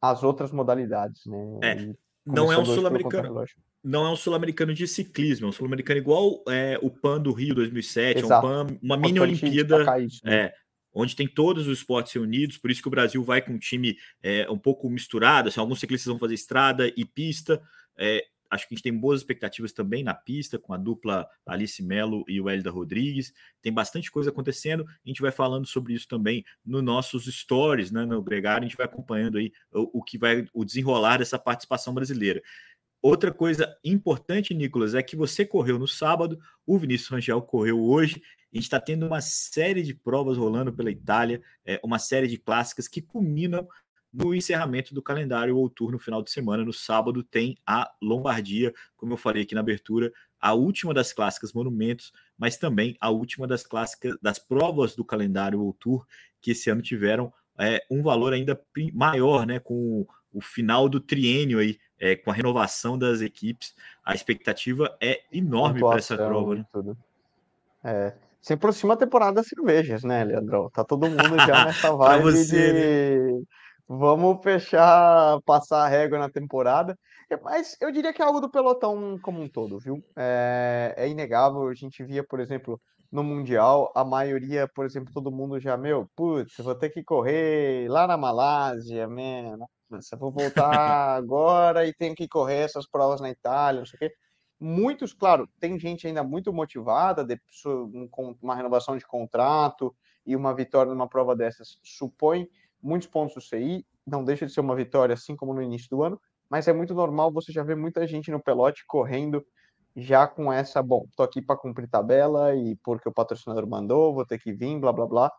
as 0.00 0.24
outras 0.24 0.50
modalidades, 0.50 1.22
né? 1.26 1.38
É, 1.62 1.94
não 2.26 2.52
é 2.52 2.58
um 2.58 2.64
sul-americano. 2.64 3.44
Não 3.84 4.04
é 4.04 4.10
um 4.10 4.16
sul-americano 4.16 4.74
de 4.74 4.88
ciclismo, 4.88 5.46
é 5.46 5.48
um 5.48 5.52
sul-americano 5.52 6.00
igual 6.00 6.42
é, 6.48 6.76
o 6.82 6.90
PAN 6.90 7.20
do 7.20 7.32
Rio 7.32 7.54
2007, 7.54 8.20
é 8.20 8.24
um 8.24 8.28
PAN, 8.28 8.66
uma 8.82 8.96
mini 8.96 9.20
Olimpíada, 9.20 9.98
isso, 10.00 10.20
né? 10.24 10.46
é, 10.46 10.54
onde 10.92 11.14
tem 11.14 11.28
todos 11.28 11.68
os 11.68 11.78
esportes 11.78 12.12
reunidos, 12.12 12.58
por 12.58 12.68
isso 12.68 12.82
que 12.82 12.88
o 12.88 12.90
Brasil 12.90 13.22
vai 13.22 13.40
com 13.40 13.52
um 13.52 13.58
time 13.58 13.96
é, 14.20 14.50
um 14.50 14.58
pouco 14.58 14.90
misturado, 14.90 15.48
assim, 15.48 15.60
alguns 15.60 15.78
ciclistas 15.78 16.10
vão 16.10 16.18
fazer 16.18 16.34
estrada 16.34 16.92
e 16.96 17.04
pista, 17.04 17.62
é, 17.96 18.24
Acho 18.52 18.68
que 18.68 18.74
a 18.74 18.76
gente 18.76 18.82
tem 18.82 18.94
boas 18.94 19.20
expectativas 19.20 19.72
também 19.72 20.04
na 20.04 20.12
pista, 20.12 20.58
com 20.58 20.74
a 20.74 20.76
dupla 20.76 21.26
Alice 21.46 21.82
Melo 21.82 22.22
e 22.28 22.38
o 22.38 22.50
Hélida 22.50 22.70
Rodrigues. 22.70 23.32
Tem 23.62 23.72
bastante 23.72 24.10
coisa 24.10 24.28
acontecendo. 24.28 24.84
A 24.86 25.08
gente 25.08 25.22
vai 25.22 25.30
falando 25.30 25.66
sobre 25.66 25.94
isso 25.94 26.06
também 26.06 26.44
nos 26.62 26.82
nossos 26.82 27.24
stories, 27.24 27.90
né? 27.90 28.04
No 28.04 28.22
Gregário, 28.22 28.66
a 28.66 28.68
gente 28.68 28.76
vai 28.76 28.84
acompanhando 28.84 29.38
aí 29.38 29.50
o, 29.72 30.00
o 30.00 30.02
que 30.02 30.18
vai 30.18 30.44
o 30.52 30.66
desenrolar 30.66 31.16
dessa 31.16 31.38
participação 31.38 31.94
brasileira. 31.94 32.42
Outra 33.00 33.32
coisa 33.32 33.74
importante, 33.82 34.52
Nicolas, 34.52 34.94
é 34.94 35.02
que 35.02 35.16
você 35.16 35.46
correu 35.46 35.78
no 35.78 35.88
sábado, 35.88 36.38
o 36.66 36.78
Vinícius 36.78 37.08
Rangel 37.08 37.40
correu 37.40 37.82
hoje. 37.82 38.22
A 38.52 38.56
gente 38.56 38.64
está 38.64 38.78
tendo 38.78 39.06
uma 39.06 39.22
série 39.22 39.82
de 39.82 39.94
provas 39.94 40.36
rolando 40.36 40.74
pela 40.74 40.90
Itália, 40.90 41.40
é, 41.64 41.80
uma 41.82 41.98
série 41.98 42.28
de 42.28 42.36
clássicas 42.36 42.86
que 42.86 43.00
culminam 43.00 43.66
no 44.12 44.34
encerramento 44.34 44.94
do 44.94 45.02
calendário 45.02 45.56
outono 45.56 45.92
no 45.92 45.98
final 45.98 46.22
de 46.22 46.30
semana. 46.30 46.64
No 46.64 46.72
sábado 46.72 47.22
tem 47.22 47.56
a 47.66 47.90
Lombardia, 48.00 48.74
como 48.96 49.14
eu 49.14 49.16
falei 49.16 49.42
aqui 49.42 49.54
na 49.54 49.60
abertura, 49.60 50.12
a 50.40 50.52
última 50.54 50.92
das 50.92 51.12
clássicas 51.12 51.52
monumentos, 51.52 52.12
mas 52.36 52.56
também 52.56 52.96
a 53.00 53.10
última 53.10 53.46
das 53.46 53.64
clássicas 53.64 54.16
das 54.20 54.38
provas 54.38 54.94
do 54.94 55.04
calendário 55.04 55.60
outono 55.60 56.04
que 56.40 56.50
esse 56.50 56.68
ano 56.68 56.82
tiveram 56.82 57.32
é, 57.58 57.82
um 57.90 58.02
valor 58.02 58.32
ainda 58.32 58.60
maior, 58.92 59.46
né? 59.46 59.58
Com 59.58 60.06
o 60.32 60.40
final 60.40 60.88
do 60.88 60.98
triênio 60.98 61.58
aí, 61.58 61.78
é, 61.98 62.16
com 62.16 62.30
a 62.30 62.34
renovação 62.34 62.98
das 62.98 63.20
equipes, 63.20 63.74
a 64.04 64.14
expectativa 64.14 64.96
é 65.00 65.22
enorme 65.30 65.80
para 65.80 65.98
essa 65.98 66.16
prova, 66.16 66.56
né? 66.56 66.66
Tudo. 66.72 66.96
É, 67.84 68.14
se 68.40 68.52
aproxima 68.54 68.94
a 68.94 68.96
temporada 68.96 69.34
das 69.34 69.46
cervejas, 69.46 70.02
né, 70.02 70.24
Leandrão? 70.24 70.68
Tá 70.70 70.82
todo 70.82 71.08
mundo 71.08 71.38
já 71.46 71.66
nessa 71.66 71.94
vibe 71.94 72.22
você, 72.22 72.72
de... 72.72 73.32
Né? 73.36 73.42
Vamos 73.94 74.42
fechar, 74.42 75.38
passar 75.42 75.84
a 75.84 75.88
régua 75.88 76.18
na 76.18 76.30
temporada. 76.30 76.98
É, 77.28 77.36
mas 77.36 77.76
eu 77.78 77.92
diria 77.92 78.10
que 78.10 78.22
é 78.22 78.24
algo 78.24 78.40
do 78.40 78.50
pelotão 78.50 79.18
como 79.20 79.42
um 79.42 79.46
todo, 79.46 79.78
viu? 79.78 80.02
É, 80.16 80.94
é 80.96 81.08
inegável. 81.10 81.68
A 81.68 81.74
gente 81.74 82.02
via, 82.02 82.24
por 82.24 82.40
exemplo, 82.40 82.80
no 83.10 83.22
Mundial, 83.22 83.92
a 83.94 84.02
maioria, 84.02 84.66
por 84.66 84.86
exemplo, 84.86 85.12
todo 85.12 85.30
mundo 85.30 85.60
já, 85.60 85.76
meu, 85.76 86.08
putz, 86.16 86.56
vou 86.56 86.74
ter 86.74 86.88
que 86.88 87.04
correr 87.04 87.86
lá 87.90 88.06
na 88.06 88.16
Malásia, 88.16 89.06
man. 89.06 89.58
Nossa, 89.90 90.16
vou 90.16 90.32
voltar 90.32 90.70
agora 91.14 91.86
e 91.86 91.92
tenho 91.92 92.14
que 92.14 92.26
correr 92.26 92.62
essas 92.64 92.88
provas 92.88 93.20
na 93.20 93.28
Itália, 93.28 93.80
não 93.80 93.86
sei 93.86 93.96
o 93.96 94.00
quê. 94.00 94.14
Muitos, 94.58 95.12
claro, 95.12 95.46
tem 95.60 95.78
gente 95.78 96.06
ainda 96.06 96.24
muito 96.24 96.50
motivada, 96.50 97.22
de, 97.22 97.38
uma 98.40 98.54
renovação 98.54 98.96
de 98.96 99.06
contrato 99.06 99.94
e 100.24 100.34
uma 100.34 100.54
vitória 100.54 100.90
numa 100.90 101.08
prova 101.08 101.36
dessas 101.36 101.78
supõe 101.82 102.48
muitos 102.82 103.08
pontos 103.08 103.34
do 103.34 103.40
CI, 103.40 103.86
não 104.06 104.24
deixa 104.24 104.46
de 104.46 104.52
ser 104.52 104.60
uma 104.60 104.74
vitória, 104.74 105.14
assim 105.14 105.36
como 105.36 105.54
no 105.54 105.62
início 105.62 105.88
do 105.90 106.02
ano, 106.02 106.20
mas 106.50 106.68
é 106.68 106.72
muito 106.72 106.94
normal 106.94 107.32
você 107.32 107.52
já 107.52 107.62
ver 107.62 107.76
muita 107.76 108.06
gente 108.06 108.30
no 108.30 108.42
pelote 108.42 108.84
correndo 108.86 109.44
já 109.94 110.26
com 110.26 110.52
essa, 110.52 110.82
bom, 110.82 111.06
tô 111.16 111.22
aqui 111.22 111.42
para 111.42 111.56
cumprir 111.56 111.88
tabela 111.88 112.54
e 112.54 112.76
porque 112.76 113.08
o 113.08 113.12
patrocinador 113.12 113.66
mandou, 113.68 114.14
vou 114.14 114.24
ter 114.24 114.38
que 114.38 114.52
vir, 114.52 114.78
blá 114.78 114.92
blá 114.92 115.06
blá. 115.06 115.32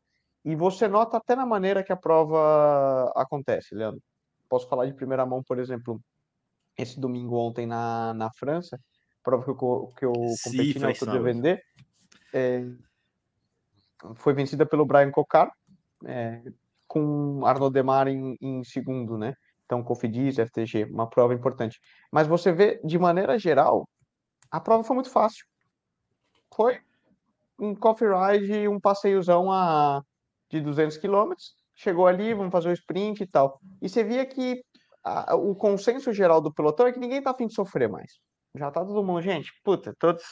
E 0.45 0.55
você 0.55 0.88
nota 0.88 1.17
até 1.17 1.35
na 1.35 1.45
maneira 1.45 1.83
que 1.83 1.91
a 1.91 1.97
prova 1.97 3.12
acontece, 3.15 3.73
Leandro. 3.73 4.01
Posso 4.50 4.67
falar 4.67 4.85
de 4.85 4.93
primeira 4.93 5.25
mão, 5.25 5.41
por 5.41 5.57
exemplo, 5.57 6.00
esse 6.77 7.00
domingo 7.00 7.38
ontem 7.38 7.65
na, 7.65 8.13
na 8.13 8.29
França, 8.31 8.79
prova 9.23 9.43
que 9.43 9.50
eu, 9.50 9.93
que 9.97 10.05
eu 10.05 10.13
competi 10.43 10.79
na 10.79 10.89
Auto 10.89 11.07
de 11.09 11.19
Vender. 11.19 11.63
É, 12.33 12.63
foi 14.15 14.33
vencida 14.33 14.65
pelo 14.65 14.85
Brian 14.85 15.12
Cocar, 15.12 15.51
é, 16.05 16.43
com 16.93 17.43
Arnaud 17.43 17.73
Demar 17.73 18.07
em, 18.07 18.38
em 18.39 18.63
segundo, 18.63 19.17
né? 19.17 19.33
Então, 19.65 19.83
Cofidis, 19.83 20.38
FTG, 20.38 20.85
uma 20.85 21.09
prova 21.09 21.33
importante. 21.33 21.79
Mas 22.12 22.27
você 22.27 22.51
vê, 22.51 22.79
de 22.83 23.00
maneira 23.00 23.39
geral, 23.39 23.89
a 24.51 24.62
prova 24.62 24.83
foi 24.83 24.93
muito 24.93 25.09
fácil. 25.09 25.43
Foi 26.55 26.79
um 27.57 27.73
coffee 27.73 28.07
ride, 28.07 28.67
um 28.67 28.79
passeiozão 28.79 29.51
a, 29.51 30.03
de 30.51 30.62
200 30.62 30.97
quilômetros. 30.97 31.55
Chegou 31.73 32.05
ali, 32.05 32.31
vamos 32.35 32.51
fazer 32.51 32.69
o 32.69 32.73
sprint 32.73 33.23
e 33.23 33.27
tal. 33.27 33.59
E 33.81 33.89
você 33.89 34.03
via 34.03 34.23
que 34.23 34.63
a, 35.03 35.35
o 35.35 35.55
consenso 35.55 36.13
geral 36.13 36.41
do 36.41 36.53
pelotão 36.53 36.85
é 36.85 36.91
que 36.91 37.00
ninguém 37.00 37.23
tá 37.23 37.31
afim 37.31 37.47
de 37.47 37.55
sofrer 37.55 37.89
mais. 37.89 38.19
Já 38.55 38.69
tá 38.69 38.85
todo 38.85 39.03
mundo, 39.03 39.19
gente, 39.19 39.51
puta, 39.63 39.95
todos 39.97 40.23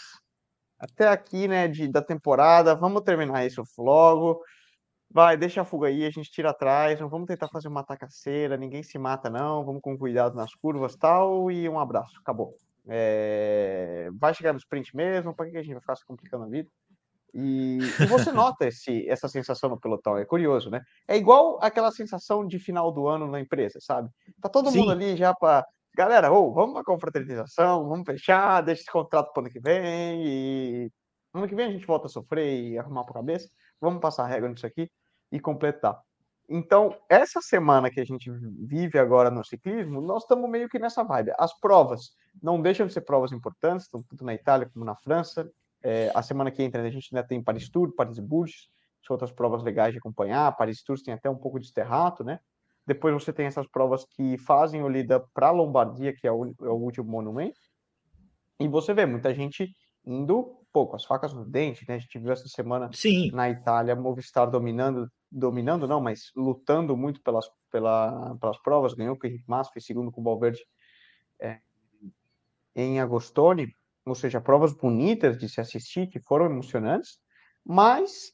até 0.77 1.07
aqui, 1.07 1.47
né, 1.47 1.67
de, 1.67 1.87
da 1.87 2.03
temporada, 2.03 2.75
vamos 2.75 3.01
terminar 3.01 3.47
isso 3.47 3.63
logo. 3.79 4.43
Vai, 5.13 5.35
deixa 5.35 5.61
a 5.61 5.65
fuga 5.65 5.87
aí, 5.87 6.05
a 6.05 6.09
gente 6.09 6.31
tira 6.31 6.51
atrás, 6.51 6.97
não 6.99 7.09
vamos 7.09 7.27
tentar 7.27 7.49
fazer 7.49 7.67
uma 7.67 7.83
tacaceira, 7.83 8.55
ninguém 8.55 8.81
se 8.81 8.97
mata 8.97 9.29
não, 9.29 9.65
vamos 9.65 9.81
com 9.81 9.97
cuidado 9.97 10.35
nas 10.35 10.55
curvas 10.55 10.95
tal, 10.95 11.51
e 11.51 11.67
um 11.67 11.77
abraço, 11.77 12.17
acabou. 12.21 12.55
É... 12.87 14.09
Vai 14.13 14.33
chegar 14.33 14.53
no 14.53 14.59
sprint 14.59 14.95
mesmo, 14.95 15.35
para 15.35 15.49
que 15.49 15.57
a 15.57 15.61
gente 15.61 15.73
vai 15.73 15.81
ficar 15.81 15.97
se 15.97 16.05
complicando 16.05 16.45
a 16.45 16.47
vida? 16.47 16.69
E, 17.33 17.79
e, 17.99 18.05
você 18.05 18.31
nota 18.31 18.65
esse, 18.67 19.07
essa 19.09 19.27
sensação 19.27 19.69
no 19.69 19.79
pelotão, 19.79 20.17
é 20.17 20.23
curioso, 20.23 20.69
né? 20.69 20.81
É 21.05 21.17
igual 21.17 21.59
aquela 21.61 21.91
sensação 21.91 22.47
de 22.47 22.57
final 22.57 22.89
do 22.89 23.05
ano 23.05 23.27
na 23.27 23.41
empresa, 23.41 23.79
sabe? 23.81 24.09
Tá 24.41 24.47
todo 24.47 24.71
Sim. 24.71 24.79
mundo 24.79 24.91
ali 24.91 25.17
já 25.17 25.33
para 25.33 25.65
galera, 25.93 26.31
oh, 26.31 26.53
vamos 26.53 26.73
para 26.73 26.85
confraternização, 26.85 27.87
vamos 27.89 28.05
fechar, 28.05 28.61
deixa 28.61 28.83
esse 28.83 28.91
contrato 28.91 29.33
para 29.33 29.43
ano 29.43 29.51
que 29.51 29.59
vem 29.59 30.25
e 30.25 30.91
ano 31.33 31.47
que 31.49 31.55
vem 31.55 31.65
a 31.65 31.71
gente 31.71 31.85
volta 31.85 32.07
a 32.07 32.09
sofrer 32.09 32.63
e 32.63 32.77
arrumar 32.77 33.03
para 33.03 33.15
cabeça, 33.15 33.49
vamos 33.79 33.99
passar 33.99 34.23
a 34.23 34.27
regra 34.27 34.49
nisso 34.49 34.65
aqui 34.65 34.89
e 35.31 35.39
completar. 35.39 35.99
Então, 36.49 36.97
essa 37.07 37.39
semana 37.41 37.89
que 37.89 38.01
a 38.01 38.05
gente 38.05 38.29
vive 38.29 38.99
agora 38.99 39.31
no 39.31 39.43
ciclismo, 39.43 40.01
nós 40.01 40.23
estamos 40.23 40.49
meio 40.49 40.67
que 40.67 40.77
nessa 40.77 41.03
vibe. 41.03 41.31
As 41.37 41.57
provas 41.57 42.11
não 42.43 42.61
deixam 42.61 42.85
de 42.85 42.93
ser 42.93 43.01
provas 43.01 43.31
importantes, 43.31 43.87
tanto 43.87 44.25
na 44.25 44.33
Itália 44.33 44.69
como 44.73 44.83
na 44.83 44.95
França. 44.95 45.49
É, 45.81 46.11
a 46.13 46.21
semana 46.21 46.51
que 46.51 46.61
entra 46.61 46.81
a 46.81 46.89
gente 46.89 47.07
ainda 47.15 47.25
tem 47.25 47.41
Paris 47.41 47.69
Tour, 47.69 47.93
Paris 47.95 48.19
Bourges, 48.19 48.67
são 49.05 49.13
outras 49.13 49.31
provas 49.31 49.63
legais 49.63 49.93
de 49.93 49.99
acompanhar. 49.99 50.55
Paris 50.57 50.83
Tour 50.83 51.01
tem 51.01 51.13
até 51.13 51.29
um 51.29 51.37
pouco 51.37 51.59
de 51.59 51.67
esterrato, 51.67 52.23
né? 52.23 52.39
Depois 52.85 53.13
você 53.13 53.31
tem 53.31 53.45
essas 53.45 53.67
provas 53.67 54.05
que 54.05 54.37
fazem 54.39 54.83
o 54.83 54.89
lida 54.89 55.23
para 55.33 55.47
a 55.47 55.51
Lombardia, 55.51 56.13
que 56.13 56.27
é 56.27 56.31
o, 56.31 56.45
é 56.45 56.67
o 56.67 56.75
último 56.75 57.09
monumento. 57.09 57.59
E 58.59 58.67
você 58.67 58.93
vê 58.93 59.05
muita 59.05 59.33
gente 59.33 59.71
indo, 60.05 60.57
com 60.73 60.95
as 60.95 61.05
facas 61.05 61.33
no 61.33 61.45
dente, 61.45 61.85
né? 61.87 61.95
A 61.95 61.99
gente 61.99 62.19
viu 62.19 62.31
essa 62.31 62.47
semana 62.47 62.89
Sim. 62.93 63.31
na 63.31 63.49
Itália 63.49 63.95
Movistar 63.95 64.49
dominando, 64.49 65.09
dominando 65.31 65.87
não, 65.87 66.01
mas 66.01 66.31
lutando 66.35 66.95
muito 66.97 67.21
pelas, 67.21 67.45
pela, 67.71 68.35
pelas 68.37 68.61
provas, 68.61 68.93
ganhou 68.93 69.17
com 69.17 69.25
o 69.25 69.29
Henrique 69.29 69.49
Massa, 69.49 69.71
foi 69.71 69.81
segundo 69.81 70.11
com 70.11 70.21
o 70.21 70.23
Valverde 70.23 70.59
é, 71.39 71.59
em 72.75 72.99
Agostoni, 72.99 73.73
ou 74.05 74.15
seja, 74.15 74.41
provas 74.41 74.73
bonitas 74.73 75.37
de 75.37 75.47
se 75.47 75.61
assistir, 75.61 76.07
que 76.07 76.19
foram 76.19 76.45
emocionantes, 76.45 77.19
mas 77.63 78.33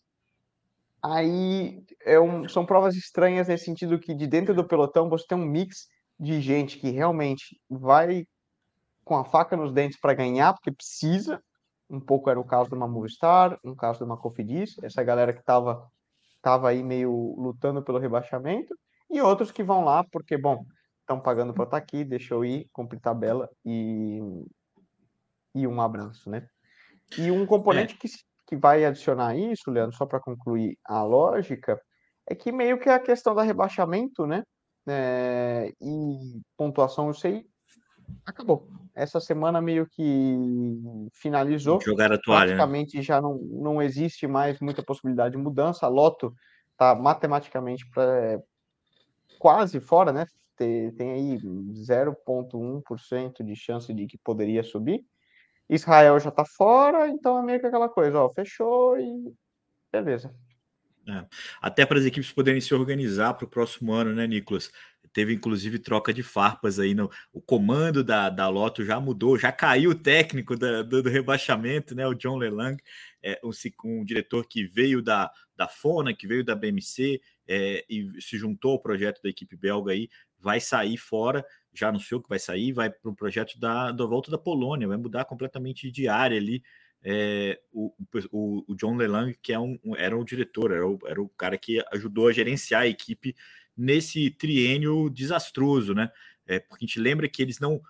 Aí 1.03 1.83
é 2.03 2.19
um, 2.19 2.49
são 2.49 2.65
provas 2.65 2.95
estranhas 2.95 3.47
nesse 3.47 3.65
sentido 3.65 3.99
que 3.99 4.13
de 4.15 4.25
dentro 4.27 4.53
do 4.53 4.67
pelotão 4.67 5.09
você 5.09 5.25
tem 5.27 5.37
um 5.37 5.45
mix 5.45 5.87
de 6.19 6.41
gente 6.41 6.79
que 6.79 6.89
realmente 6.89 7.59
vai 7.69 8.25
com 9.05 9.15
a 9.15 9.23
faca 9.23 9.55
nos 9.55 9.71
dentes 9.71 9.99
para 9.99 10.13
ganhar, 10.13 10.53
porque 10.53 10.71
precisa. 10.71 11.41
Um 11.89 11.99
pouco 12.01 12.29
era 12.29 12.39
o 12.39 12.43
caso 12.43 12.69
de 12.69 12.75
uma 12.75 12.87
Movistar, 12.87 13.57
um 13.63 13.73
caso 13.73 13.99
de 13.99 14.05
uma 14.05 14.17
Cofidis, 14.17 14.75
essa 14.83 15.01
galera 15.03 15.31
que 15.31 15.39
estava 15.39 15.87
tava 16.41 16.69
aí 16.69 16.83
meio 16.83 17.35
lutando 17.37 17.83
pelo 17.83 17.99
rebaixamento, 17.99 18.75
e 19.09 19.21
outros 19.21 19.51
que 19.51 19.63
vão 19.63 19.83
lá 19.83 20.03
porque, 20.03 20.37
bom, 20.37 20.65
estão 21.01 21.19
pagando 21.19 21.53
para 21.53 21.63
estar 21.63 21.77
tá 21.77 21.83
aqui, 21.83 22.03
deixa 22.03 22.33
eu 22.33 22.43
ir, 22.43 22.67
cumprir 22.73 22.99
tabela 22.99 23.49
e, 23.65 24.19
e 25.55 25.65
um 25.67 25.81
abraço, 25.81 26.29
né? 26.29 26.47
E 27.17 27.31
um 27.31 27.45
componente 27.45 27.95
é. 27.95 27.97
que 27.97 28.07
que 28.47 28.55
vai 28.55 28.85
adicionar 28.85 29.35
isso, 29.35 29.69
Leandro, 29.69 29.95
só 29.95 30.05
para 30.05 30.21
concluir 30.21 30.77
a 30.85 31.03
lógica, 31.03 31.79
é 32.25 32.33
que 32.33 32.51
meio 32.51 32.79
que 32.79 32.89
a 32.89 32.97
questão 32.97 33.35
do 33.35 33.41
rebaixamento, 33.41 34.25
né? 34.25 34.41
É, 34.87 35.73
e 35.81 36.41
pontuação, 36.55 37.07
eu 37.07 37.13
sei, 37.13 37.45
acabou. 38.25 38.67
Essa 38.93 39.19
semana 39.19 39.61
meio 39.61 39.87
que 39.87 40.79
finalizou. 41.13 41.79
Jogar 41.81 42.11
a 42.11 42.17
toalha. 42.17 42.51
Né? 42.51 42.55
Praticamente 42.55 42.97
né? 42.97 43.03
já 43.03 43.21
não, 43.21 43.37
não 43.37 43.81
existe 43.81 44.27
mais 44.27 44.59
muita 44.59 44.83
possibilidade 44.83 45.35
de 45.35 45.41
mudança. 45.41 45.85
A 45.85 45.89
Loto 45.89 46.33
está 46.71 46.95
matematicamente 46.95 47.89
pra, 47.89 48.39
quase 49.39 49.79
fora, 49.79 50.11
né? 50.11 50.25
Tem, 50.55 50.91
tem 50.91 51.11
aí 51.11 51.37
0,1% 51.37 53.43
de 53.43 53.55
chance 53.55 53.93
de 53.93 54.07
que 54.07 54.17
poderia 54.17 54.63
subir. 54.63 55.05
Israel 55.69 56.19
já 56.19 56.31
tá 56.31 56.45
fora, 56.45 57.07
então 57.07 57.39
é 57.39 57.43
meio 57.43 57.59
que 57.59 57.67
aquela 57.67 57.89
coisa, 57.89 58.19
ó, 58.19 58.29
fechou 58.29 58.97
e 58.97 59.33
beleza. 59.91 60.33
É. 61.09 61.25
Até 61.61 61.85
para 61.85 61.99
as 61.99 62.05
equipes 62.05 62.31
poderem 62.31 62.59
se 62.59 62.73
organizar 62.73 63.33
para 63.33 63.45
o 63.45 63.49
próximo 63.49 63.93
ano, 63.93 64.13
né, 64.13 64.27
Nicolas? 64.27 64.71
Teve 65.17 65.33
inclusive 65.33 65.79
troca 65.79 66.13
de 66.13 66.21
farpas 66.21 66.77
aí 66.77 66.93
no 66.93 67.09
o 67.33 67.41
comando 67.41 68.03
da, 68.03 68.29
da 68.29 68.47
Loto 68.47 68.85
já 68.85 68.99
mudou, 68.99 69.35
já 69.35 69.51
caiu 69.51 69.89
o 69.89 69.95
técnico 69.95 70.55
da, 70.55 70.83
do, 70.83 71.01
do, 71.01 71.09
rebaixamento, 71.09 71.95
né? 71.95 72.05
O 72.05 72.13
John 72.13 72.37
Lelang, 72.37 72.77
é, 73.23 73.41
um, 73.43 73.49
um, 73.83 74.05
diretor 74.05 74.47
que 74.47 74.67
veio 74.67 75.01
da, 75.01 75.31
da 75.55 75.67
Fona, 75.67 76.13
que 76.13 76.27
veio 76.27 76.45
da 76.45 76.53
BMC 76.53 77.19
é, 77.47 77.83
e 77.89 78.21
se 78.21 78.37
juntou 78.37 78.73
ao 78.73 78.79
projeto 78.79 79.19
da 79.23 79.29
equipe 79.29 79.57
belga 79.57 79.91
aí, 79.91 80.07
vai 80.39 80.59
sair 80.59 80.97
fora 80.97 81.43
já 81.73 81.89
anunciou 81.89 82.21
que 82.21 82.29
vai 82.29 82.39
sair, 82.39 82.71
vai 82.71 82.89
para 82.89 83.11
o 83.11 83.15
projeto 83.15 83.59
da, 83.59 83.91
da 83.91 84.05
volta 84.05 84.31
da 84.31 84.37
Polônia, 84.37 84.87
vai 84.87 84.97
mudar 84.97 85.25
completamente 85.25 85.91
de 85.91 86.07
área 86.07 86.37
ali. 86.37 86.63
É, 87.03 87.59
o, 87.71 87.93
o, 88.31 88.63
o, 88.67 88.75
John 88.75 88.95
Lelang, 88.95 89.33
que 89.41 89.53
é 89.53 89.59
um, 89.59 89.77
era 89.95 90.17
o 90.17 90.23
diretor, 90.23 90.71
era 90.71 90.87
o, 90.87 90.99
era 91.05 91.21
o 91.21 91.29
cara 91.29 91.57
que 91.57 91.83
ajudou 91.93 92.27
a 92.27 92.33
gerenciar 92.33 92.81
a 92.81 92.87
equipe 92.87 93.35
nesse 93.75 94.31
triênio 94.31 95.09
desastroso, 95.09 95.93
né? 95.93 96.11
É, 96.45 96.59
porque 96.59 96.85
a 96.85 96.87
gente 96.87 96.99
lembra 96.99 97.27
que 97.29 97.41
eles 97.41 97.59
não. 97.59 97.81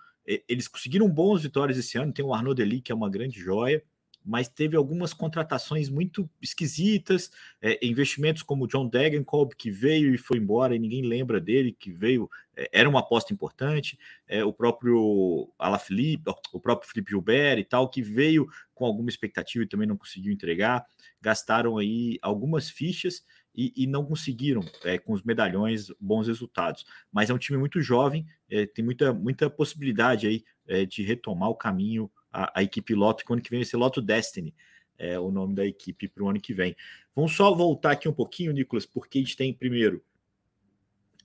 Eles 0.46 0.68
conseguiram 0.68 1.08
bons 1.08 1.42
vitórias 1.42 1.78
esse 1.78 1.96
ano. 1.96 2.12
Tem 2.12 2.22
o 2.22 2.34
Arnaud 2.34 2.54
Deli, 2.54 2.82
que 2.82 2.92
é 2.92 2.94
uma 2.94 3.08
grande 3.08 3.40
joia, 3.40 3.82
mas 4.28 4.46
teve 4.46 4.76
algumas 4.76 5.14
contratações 5.14 5.88
muito 5.88 6.28
esquisitas, 6.38 7.30
é, 7.62 7.78
investimentos 7.84 8.42
como 8.42 8.64
o 8.64 8.66
John 8.68 8.86
Degenkolb, 8.86 9.56
que 9.56 9.70
veio 9.70 10.14
e 10.14 10.18
foi 10.18 10.36
embora 10.36 10.76
e 10.76 10.78
ninguém 10.78 11.00
lembra 11.00 11.40
dele, 11.40 11.72
que 11.72 11.90
veio, 11.90 12.28
é, 12.54 12.68
era 12.70 12.86
uma 12.86 13.00
aposta 13.00 13.32
importante, 13.32 13.98
é, 14.26 14.44
o 14.44 14.52
próprio 14.52 15.50
Alaphilippe, 15.58 16.30
o 16.52 16.60
próprio 16.60 16.90
Felipe 16.90 17.10
Gilbert 17.10 17.58
e 17.58 17.64
tal, 17.64 17.88
que 17.88 18.02
veio 18.02 18.46
com 18.74 18.84
alguma 18.84 19.08
expectativa 19.08 19.64
e 19.64 19.68
também 19.68 19.88
não 19.88 19.96
conseguiu 19.96 20.30
entregar, 20.30 20.84
gastaram 21.22 21.78
aí 21.78 22.18
algumas 22.20 22.68
fichas 22.68 23.24
e, 23.54 23.72
e 23.74 23.86
não 23.86 24.04
conseguiram, 24.04 24.62
é, 24.84 24.98
com 24.98 25.14
os 25.14 25.22
medalhões, 25.22 25.90
bons 25.98 26.28
resultados. 26.28 26.84
Mas 27.10 27.30
é 27.30 27.34
um 27.34 27.38
time 27.38 27.58
muito 27.58 27.80
jovem, 27.80 28.26
é, 28.50 28.66
tem 28.66 28.84
muita, 28.84 29.14
muita 29.14 29.48
possibilidade 29.48 30.26
aí 30.26 30.44
é, 30.66 30.84
de 30.84 31.02
retomar 31.02 31.48
o 31.48 31.54
caminho 31.54 32.10
a, 32.32 32.60
a 32.60 32.62
equipe 32.62 32.94
Loto, 32.94 33.24
que 33.24 33.30
o 33.30 33.34
ano 33.34 33.42
que 33.42 33.50
vem 33.50 33.60
vai 33.60 33.66
ser 33.66 33.76
Loto 33.76 34.00
Destiny, 34.00 34.54
é 34.98 35.18
o 35.18 35.30
nome 35.30 35.54
da 35.54 35.64
equipe 35.64 36.08
para 36.08 36.24
o 36.24 36.28
ano 36.28 36.40
que 36.40 36.52
vem. 36.52 36.74
Vamos 37.14 37.34
só 37.34 37.54
voltar 37.54 37.92
aqui 37.92 38.08
um 38.08 38.12
pouquinho, 38.12 38.52
Nicolas, 38.52 38.84
porque 38.84 39.18
a 39.18 39.20
gente 39.22 39.36
tem 39.36 39.54
primeiro 39.54 40.02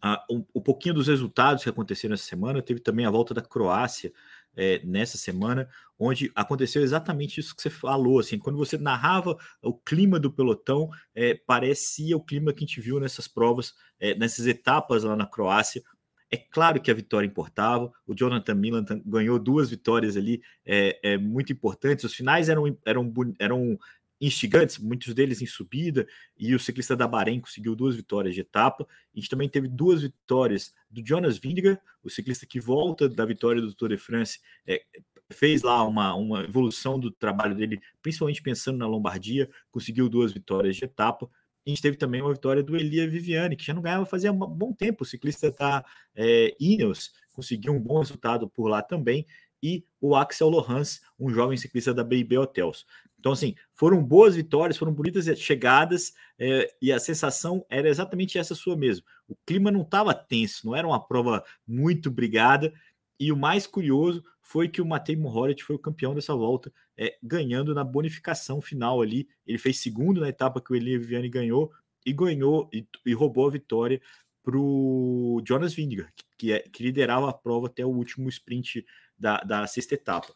a, 0.01 0.23
um, 0.29 0.45
um 0.53 0.61
pouquinho 0.61 0.95
dos 0.95 1.07
resultados 1.07 1.63
que 1.63 1.69
aconteceram 1.69 2.13
essa 2.13 2.25
semana. 2.25 2.61
Teve 2.61 2.79
também 2.79 3.05
a 3.05 3.09
volta 3.09 3.33
da 3.33 3.41
Croácia 3.41 4.13
é, 4.55 4.81
nessa 4.83 5.17
semana, 5.17 5.67
onde 5.97 6.31
aconteceu 6.35 6.83
exatamente 6.83 7.39
isso 7.39 7.55
que 7.55 7.61
você 7.61 7.69
falou. 7.69 8.19
Assim, 8.19 8.37
quando 8.37 8.57
você 8.57 8.77
narrava 8.77 9.37
o 9.61 9.73
clima 9.73 10.19
do 10.19 10.31
pelotão, 10.31 10.89
é, 11.15 11.33
parecia 11.33 12.15
o 12.15 12.23
clima 12.23 12.53
que 12.53 12.63
a 12.63 12.67
gente 12.67 12.81
viu 12.81 12.99
nessas 12.99 13.27
provas, 13.27 13.73
é, 13.99 14.13
nessas 14.15 14.45
etapas 14.45 15.03
lá 15.03 15.15
na 15.15 15.25
Croácia, 15.25 15.81
é 16.33 16.37
claro 16.37 16.81
que 16.81 16.89
a 16.89 16.95
vitória 16.95 17.27
importava. 17.27 17.93
O 18.07 18.15
Jonathan 18.15 18.55
Milan 18.55 18.83
ganhou 19.05 19.37
duas 19.37 19.69
vitórias 19.69 20.17
ali 20.17 20.41
é, 20.65 20.99
é, 21.03 21.15
muito 21.15 21.53
importantes. 21.53 22.03
Os 22.05 22.15
finais 22.15 22.49
eram, 22.49 22.75
eram, 22.83 23.13
eram 23.37 23.79
instigantes, 24.19 24.79
muitos 24.79 25.13
deles 25.13 25.43
em 25.43 25.45
subida, 25.45 26.07
e 26.35 26.55
o 26.55 26.59
ciclista 26.59 26.95
da 26.95 27.07
Bahrein 27.07 27.39
conseguiu 27.39 27.75
duas 27.75 27.95
vitórias 27.95 28.33
de 28.33 28.41
etapa. 28.41 28.83
A 28.83 29.19
gente 29.19 29.29
também 29.29 29.47
teve 29.47 29.67
duas 29.67 30.01
vitórias 30.01 30.73
do 30.89 31.05
Jonas 31.05 31.37
Vingegaard, 31.37 31.79
o 32.03 32.09
ciclista 32.09 32.47
que 32.47 32.59
volta 32.59 33.07
da 33.07 33.25
vitória 33.25 33.61
do 33.61 33.71
Tour 33.71 33.89
de 33.89 33.97
France, 33.97 34.39
é, 34.65 34.83
fez 35.29 35.61
lá 35.61 35.83
uma, 35.83 36.15
uma 36.15 36.45
evolução 36.45 36.99
do 36.99 37.11
trabalho 37.11 37.53
dele, 37.53 37.79
principalmente 38.01 38.41
pensando 38.41 38.79
na 38.79 38.87
Lombardia, 38.87 39.47
conseguiu 39.69 40.09
duas 40.09 40.33
vitórias 40.33 40.77
de 40.77 40.85
etapa 40.85 41.29
a 41.65 41.69
gente 41.69 41.81
teve 41.81 41.97
também 41.97 42.21
uma 42.21 42.33
vitória 42.33 42.61
do 42.61 42.75
Elia 42.75 43.09
Viviani, 43.09 43.55
que 43.55 43.65
já 43.65 43.73
não 43.73 43.81
ganhava 43.81 44.05
fazia 44.05 44.31
um 44.31 44.37
bom 44.37 44.73
tempo. 44.73 45.03
O 45.03 45.05
ciclista 45.05 45.47
está 45.47 45.85
é, 46.15 46.55
Ineos, 46.59 47.13
conseguiu 47.33 47.73
um 47.73 47.79
bom 47.79 47.99
resultado 47.99 48.49
por 48.49 48.67
lá 48.67 48.81
também. 48.81 49.25
e 49.61 49.85
o 50.01 50.13
Axel 50.13 50.49
Lohans, 50.49 50.99
um 51.17 51.29
jovem 51.29 51.57
ciclista 51.57 51.93
da 51.93 52.03
BB 52.03 52.37
Hotels. 52.37 52.85
Então, 53.17 53.31
assim, 53.31 53.55
foram 53.73 54.03
boas 54.03 54.35
vitórias, 54.35 54.75
foram 54.75 54.93
bonitas 54.93 55.25
chegadas, 55.39 56.13
é, 56.37 56.69
e 56.81 56.91
a 56.91 56.99
sensação 56.99 57.65
era 57.69 57.87
exatamente 57.87 58.37
essa 58.37 58.53
sua 58.53 58.75
mesmo. 58.75 59.05
O 59.25 59.35
clima 59.45 59.71
não 59.71 59.83
estava 59.83 60.13
tenso, 60.13 60.65
não 60.65 60.75
era 60.75 60.85
uma 60.85 60.99
prova 60.99 61.41
muito 61.65 62.11
brigada, 62.11 62.73
e 63.17 63.31
o 63.31 63.37
mais 63.37 63.65
curioso 63.65 64.21
foi 64.43 64.67
que 64.67 64.81
o 64.81 64.85
Matei 64.85 65.15
Mohoric 65.15 65.63
foi 65.63 65.75
o 65.75 65.79
campeão 65.79 66.13
dessa 66.13 66.35
volta, 66.35 66.71
é, 66.97 67.17
ganhando 67.23 67.73
na 67.73 67.83
bonificação 67.83 68.61
final 68.61 69.01
ali. 69.01 69.27
Ele 69.47 69.57
fez 69.57 69.79
segundo 69.79 70.21
na 70.21 70.29
etapa 70.29 70.61
que 70.61 70.71
o 70.71 70.75
Elia 70.75 70.99
Viviani 70.99 71.29
ganhou, 71.29 71.71
e 72.05 72.11
ganhou 72.11 72.69
e, 72.71 72.85
e 73.05 73.13
roubou 73.13 73.47
a 73.47 73.51
vitória 73.51 74.01
para 74.43 74.57
o 74.57 75.41
Jonas 75.47 75.73
Vingegaard, 75.73 76.13
que, 76.37 76.51
é, 76.51 76.59
que 76.59 76.83
liderava 76.83 77.29
a 77.29 77.33
prova 77.33 77.67
até 77.67 77.85
o 77.85 77.89
último 77.89 78.27
sprint 78.27 78.85
da, 79.17 79.37
da 79.37 79.65
sexta 79.65 79.95
etapa. 79.95 80.33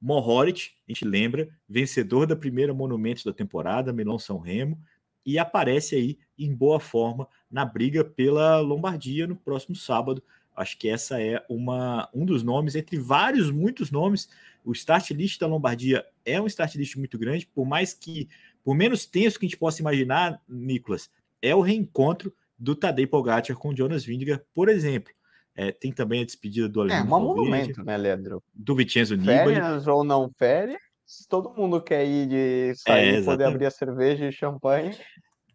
Mohoric, 0.00 0.72
a 0.86 0.92
gente 0.92 1.04
lembra, 1.04 1.48
vencedor 1.68 2.26
da 2.26 2.36
primeira 2.36 2.74
Monumentos 2.74 3.24
da 3.24 3.32
temporada, 3.32 3.92
Milão 3.92 4.18
São 4.18 4.38
Remo, 4.38 4.78
e 5.24 5.38
aparece 5.38 5.94
aí 5.94 6.18
em 6.38 6.54
boa 6.54 6.78
forma 6.78 7.26
na 7.50 7.64
briga 7.64 8.04
pela 8.04 8.58
Lombardia 8.58 9.26
no 9.26 9.36
próximo 9.36 9.74
sábado. 9.74 10.22
Acho 10.54 10.78
que 10.78 10.88
essa 10.88 11.20
é 11.20 11.44
uma, 11.48 12.08
um 12.14 12.24
dos 12.24 12.42
nomes, 12.42 12.74
entre 12.74 12.96
vários, 12.98 13.50
muitos 13.50 13.90
nomes. 13.90 14.28
O 14.64 14.72
start 14.72 15.10
list 15.10 15.40
da 15.40 15.46
Lombardia 15.46 16.04
é 16.24 16.40
um 16.40 16.46
start 16.46 16.74
list 16.76 16.96
muito 16.96 17.18
grande, 17.18 17.46
por 17.46 17.66
mais 17.66 17.92
que, 17.92 18.28
por 18.62 18.74
menos 18.74 19.04
tenso 19.04 19.38
que 19.38 19.46
a 19.46 19.48
gente 19.48 19.58
possa 19.58 19.82
imaginar, 19.82 20.40
Nicolas, 20.48 21.10
é 21.42 21.54
o 21.54 21.60
reencontro 21.60 22.32
do 22.58 22.74
Tadej 22.74 23.06
Pogacar 23.06 23.56
com 23.56 23.74
Jonas 23.74 24.04
Vingegaard, 24.04 24.44
por 24.54 24.68
exemplo. 24.68 25.12
É, 25.56 25.70
tem 25.70 25.92
também 25.92 26.22
a 26.22 26.24
despedida 26.24 26.68
do 26.68 26.80
Alejandro 26.80 27.12
É, 27.12 27.16
um 27.16 27.20
monumento, 27.20 27.84
né, 27.84 27.96
Leandro? 27.96 28.42
Do 28.52 28.74
Vincenzo 28.74 29.16
Nibali. 29.16 29.54
Férias 29.54 29.86
ou 29.86 30.02
não 30.02 30.30
férias, 30.36 30.80
todo 31.28 31.54
mundo 31.54 31.80
quer 31.80 32.04
ir 32.04 32.26
de 32.26 32.74
sair, 32.76 33.16
é, 33.16 33.22
poder 33.22 33.44
abrir 33.44 33.66
a 33.66 33.70
cerveja 33.70 34.26
e 34.26 34.32
champanhe, 34.32 34.96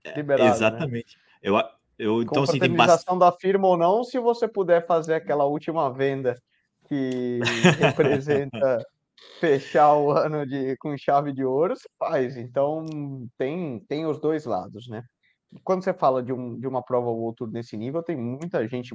é, 0.04 0.16
liberado, 0.16 0.50
né? 0.50 0.56
Exatamente. 0.56 1.18
Né? 1.18 1.24
Eu, 1.42 1.56
eu, 2.00 2.22
então, 2.22 2.44
assim, 2.44 2.58
tem 2.58 2.74
bastante... 2.74 3.20
da 3.20 3.32
firma 3.32 3.68
ou 3.68 3.78
não, 3.78 4.04
se 4.06 4.18
você 4.18 4.48
puder 4.48 4.88
fazer 4.88 5.16
aquela 5.16 5.46
última 5.46 5.92
venda 5.92 6.34
que 6.88 7.40
representa 7.80 8.84
fechar 9.40 9.94
o 9.96 10.12
ano 10.12 10.46
de, 10.46 10.78
com 10.78 10.98
chave 10.98 11.34
de 11.34 11.44
ouro, 11.44 11.76
você 11.76 11.90
faz. 12.00 12.38
Então, 12.38 12.86
tem, 13.38 13.82
tem 13.82 14.06
os 14.06 14.20
dois 14.20 14.46
lados, 14.46 14.88
né? 14.88 15.04
Quando 15.64 15.84
você 15.84 15.94
fala 15.94 16.24
de, 16.24 16.32
um, 16.32 16.58
de 16.58 16.68
uma 16.68 16.82
prova 16.82 17.10
ou 17.10 17.20
outra 17.20 17.46
nesse 17.48 17.76
nível, 17.76 18.02
tem 18.02 18.16
muita 18.16 18.66
gente 18.68 18.94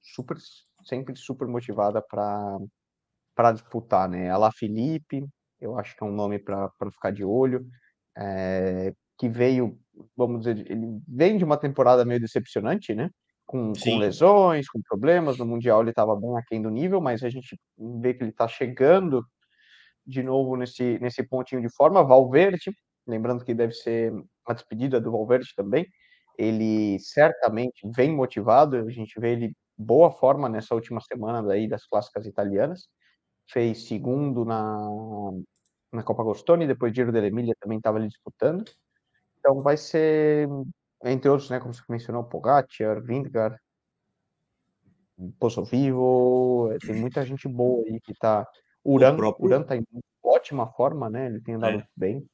super, 0.00 0.36
sempre 0.84 1.16
super 1.16 1.48
motivada 1.48 2.00
para 2.00 3.52
disputar, 3.52 4.08
né? 4.08 4.30
A 4.30 4.36
La 4.36 4.52
Felipe, 4.52 5.26
eu 5.60 5.76
acho 5.78 5.96
que 5.96 6.04
é 6.04 6.06
um 6.06 6.12
nome 6.12 6.38
para 6.38 6.70
ficar 6.92 7.10
de 7.10 7.24
olho, 7.24 7.66
é, 8.16 8.92
que 9.18 9.28
veio, 9.28 9.78
vamos 10.16 10.40
dizer, 10.40 10.70
ele 10.70 11.00
vem 11.06 11.36
de 11.36 11.44
uma 11.44 11.56
temporada 11.56 12.04
meio 12.04 12.20
decepcionante, 12.20 12.94
né? 12.94 13.10
Com, 13.46 13.72
com 13.72 13.98
lesões, 13.98 14.68
com 14.68 14.80
problemas. 14.82 15.38
No 15.38 15.46
Mundial 15.46 15.82
ele 15.82 15.90
estava 15.90 16.16
bem 16.16 16.36
aquém 16.38 16.62
do 16.62 16.70
nível, 16.70 17.00
mas 17.00 17.22
a 17.22 17.28
gente 17.28 17.58
vê 18.00 18.14
que 18.14 18.22
ele 18.22 18.30
está 18.30 18.48
chegando 18.48 19.24
de 20.06 20.22
novo 20.22 20.56
nesse, 20.56 20.98
nesse 21.00 21.22
pontinho 21.22 21.60
de 21.60 21.68
forma. 21.74 22.02
Valverde, 22.02 22.72
lembrando 23.06 23.44
que 23.44 23.54
deve 23.54 23.72
ser 23.72 24.12
a 24.46 24.54
despedida 24.54 25.00
do 25.00 25.12
Valverde 25.12 25.48
também. 25.56 25.86
Ele 26.38 26.98
certamente 26.98 27.88
vem 27.94 28.12
motivado, 28.12 28.76
a 28.76 28.90
gente 28.90 29.18
vê 29.20 29.32
ele 29.32 29.54
boa 29.76 30.10
forma 30.10 30.48
nessa 30.48 30.74
última 30.74 31.00
semana 31.00 31.42
daí 31.42 31.68
das 31.68 31.86
clássicas 31.86 32.26
italianas. 32.26 32.88
Fez 33.50 33.86
segundo 33.86 34.44
na, 34.44 34.78
na 35.92 36.02
Copa 36.02 36.22
Gostoni, 36.22 36.66
depois 36.66 36.94
Giro 36.94 37.12
dell'Emilia 37.12 37.54
também 37.60 37.78
estava 37.78 37.98
ali 37.98 38.08
disputando. 38.08 38.64
Então 39.44 39.60
vai 39.60 39.76
ser, 39.76 40.48
entre 41.04 41.28
outros, 41.28 41.50
né, 41.50 41.60
como 41.60 41.74
você 41.74 41.82
mencionou, 41.86 42.24
Pogacar, 42.24 43.02
Vingegaard, 43.02 43.58
Poço 45.38 45.62
Vivo, 45.64 46.70
eh, 46.72 46.78
tem 46.78 46.94
muita 46.94 47.24
gente 47.26 47.46
boa 47.46 47.84
aí 47.86 48.00
que 48.00 48.12
está 48.12 48.48
Uran, 48.82 49.14
próprio... 49.14 49.44
Uran 49.44 49.62
tá 49.62 49.76
em 49.76 49.84
ótima 50.22 50.66
forma, 50.66 51.10
né? 51.10 51.26
Ele 51.26 51.42
tem 51.42 51.56
andado 51.56 51.78
é. 51.78 51.86
bem 51.94 52.26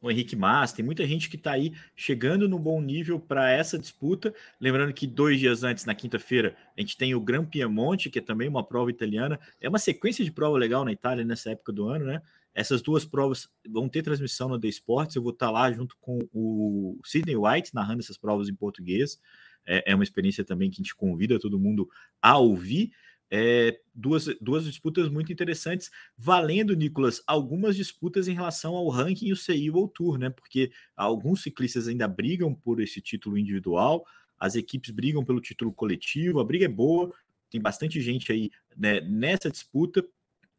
o 0.00 0.10
Henrique 0.10 0.34
Mas, 0.34 0.72
tem 0.72 0.84
muita 0.84 1.06
gente 1.06 1.28
que 1.28 1.36
está 1.36 1.52
aí 1.52 1.74
chegando 1.94 2.48
no 2.48 2.58
bom 2.58 2.80
nível 2.80 3.20
para 3.20 3.50
essa 3.50 3.78
disputa. 3.78 4.34
Lembrando 4.58 4.94
que 4.94 5.06
dois 5.06 5.38
dias 5.38 5.62
antes, 5.62 5.84
na 5.84 5.94
quinta-feira, 5.94 6.56
a 6.76 6.80
gente 6.80 6.96
tem 6.96 7.14
o 7.14 7.20
Gran 7.20 7.44
Piemonte, 7.44 8.08
que 8.08 8.18
é 8.18 8.22
também 8.22 8.48
uma 8.48 8.64
prova 8.64 8.90
italiana. 8.90 9.38
É 9.60 9.68
uma 9.68 9.78
sequência 9.78 10.24
de 10.24 10.32
prova 10.32 10.56
legal 10.56 10.84
na 10.84 10.92
Itália 10.92 11.24
nessa 11.24 11.50
época 11.50 11.72
do 11.72 11.86
ano, 11.86 12.06
né? 12.06 12.22
Essas 12.54 12.82
duas 12.82 13.04
provas 13.04 13.48
vão 13.68 13.88
ter 13.88 14.02
transmissão 14.02 14.48
no 14.48 14.58
The 14.58 14.68
Sports. 14.68 15.16
Eu 15.16 15.22
vou 15.22 15.32
estar 15.32 15.50
lá 15.50 15.70
junto 15.72 15.96
com 16.00 16.18
o 16.32 16.98
Sidney 17.04 17.36
White, 17.36 17.74
narrando 17.74 18.00
essas 18.00 18.16
provas 18.16 18.48
em 18.48 18.54
português. 18.54 19.18
É, 19.66 19.92
é 19.92 19.94
uma 19.94 20.04
experiência 20.04 20.44
também 20.44 20.70
que 20.70 20.76
a 20.76 20.82
gente 20.82 20.94
convida 20.94 21.38
todo 21.38 21.58
mundo 21.58 21.88
a 22.20 22.38
ouvir 22.38 22.92
é, 23.30 23.78
duas, 23.94 24.26
duas 24.40 24.64
disputas 24.64 25.08
muito 25.08 25.32
interessantes, 25.32 25.90
valendo, 26.18 26.74
Nicolas, 26.74 27.22
algumas 27.26 27.76
disputas 27.76 28.26
em 28.26 28.34
relação 28.34 28.74
ao 28.74 28.88
ranking 28.88 29.26
e 29.26 29.32
o 29.32 29.36
CI 29.36 29.70
World 29.70 29.92
Tour, 29.94 30.18
né? 30.18 30.30
Porque 30.30 30.72
alguns 30.96 31.42
ciclistas 31.42 31.86
ainda 31.86 32.08
brigam 32.08 32.52
por 32.52 32.80
esse 32.80 33.00
título 33.00 33.38
individual, 33.38 34.04
as 34.38 34.56
equipes 34.56 34.90
brigam 34.90 35.24
pelo 35.24 35.40
título 35.40 35.72
coletivo, 35.72 36.40
a 36.40 36.44
briga 36.44 36.64
é 36.64 36.68
boa, 36.68 37.14
tem 37.48 37.60
bastante 37.60 38.00
gente 38.00 38.32
aí 38.32 38.50
né, 38.76 39.00
nessa 39.02 39.50
disputa. 39.50 40.04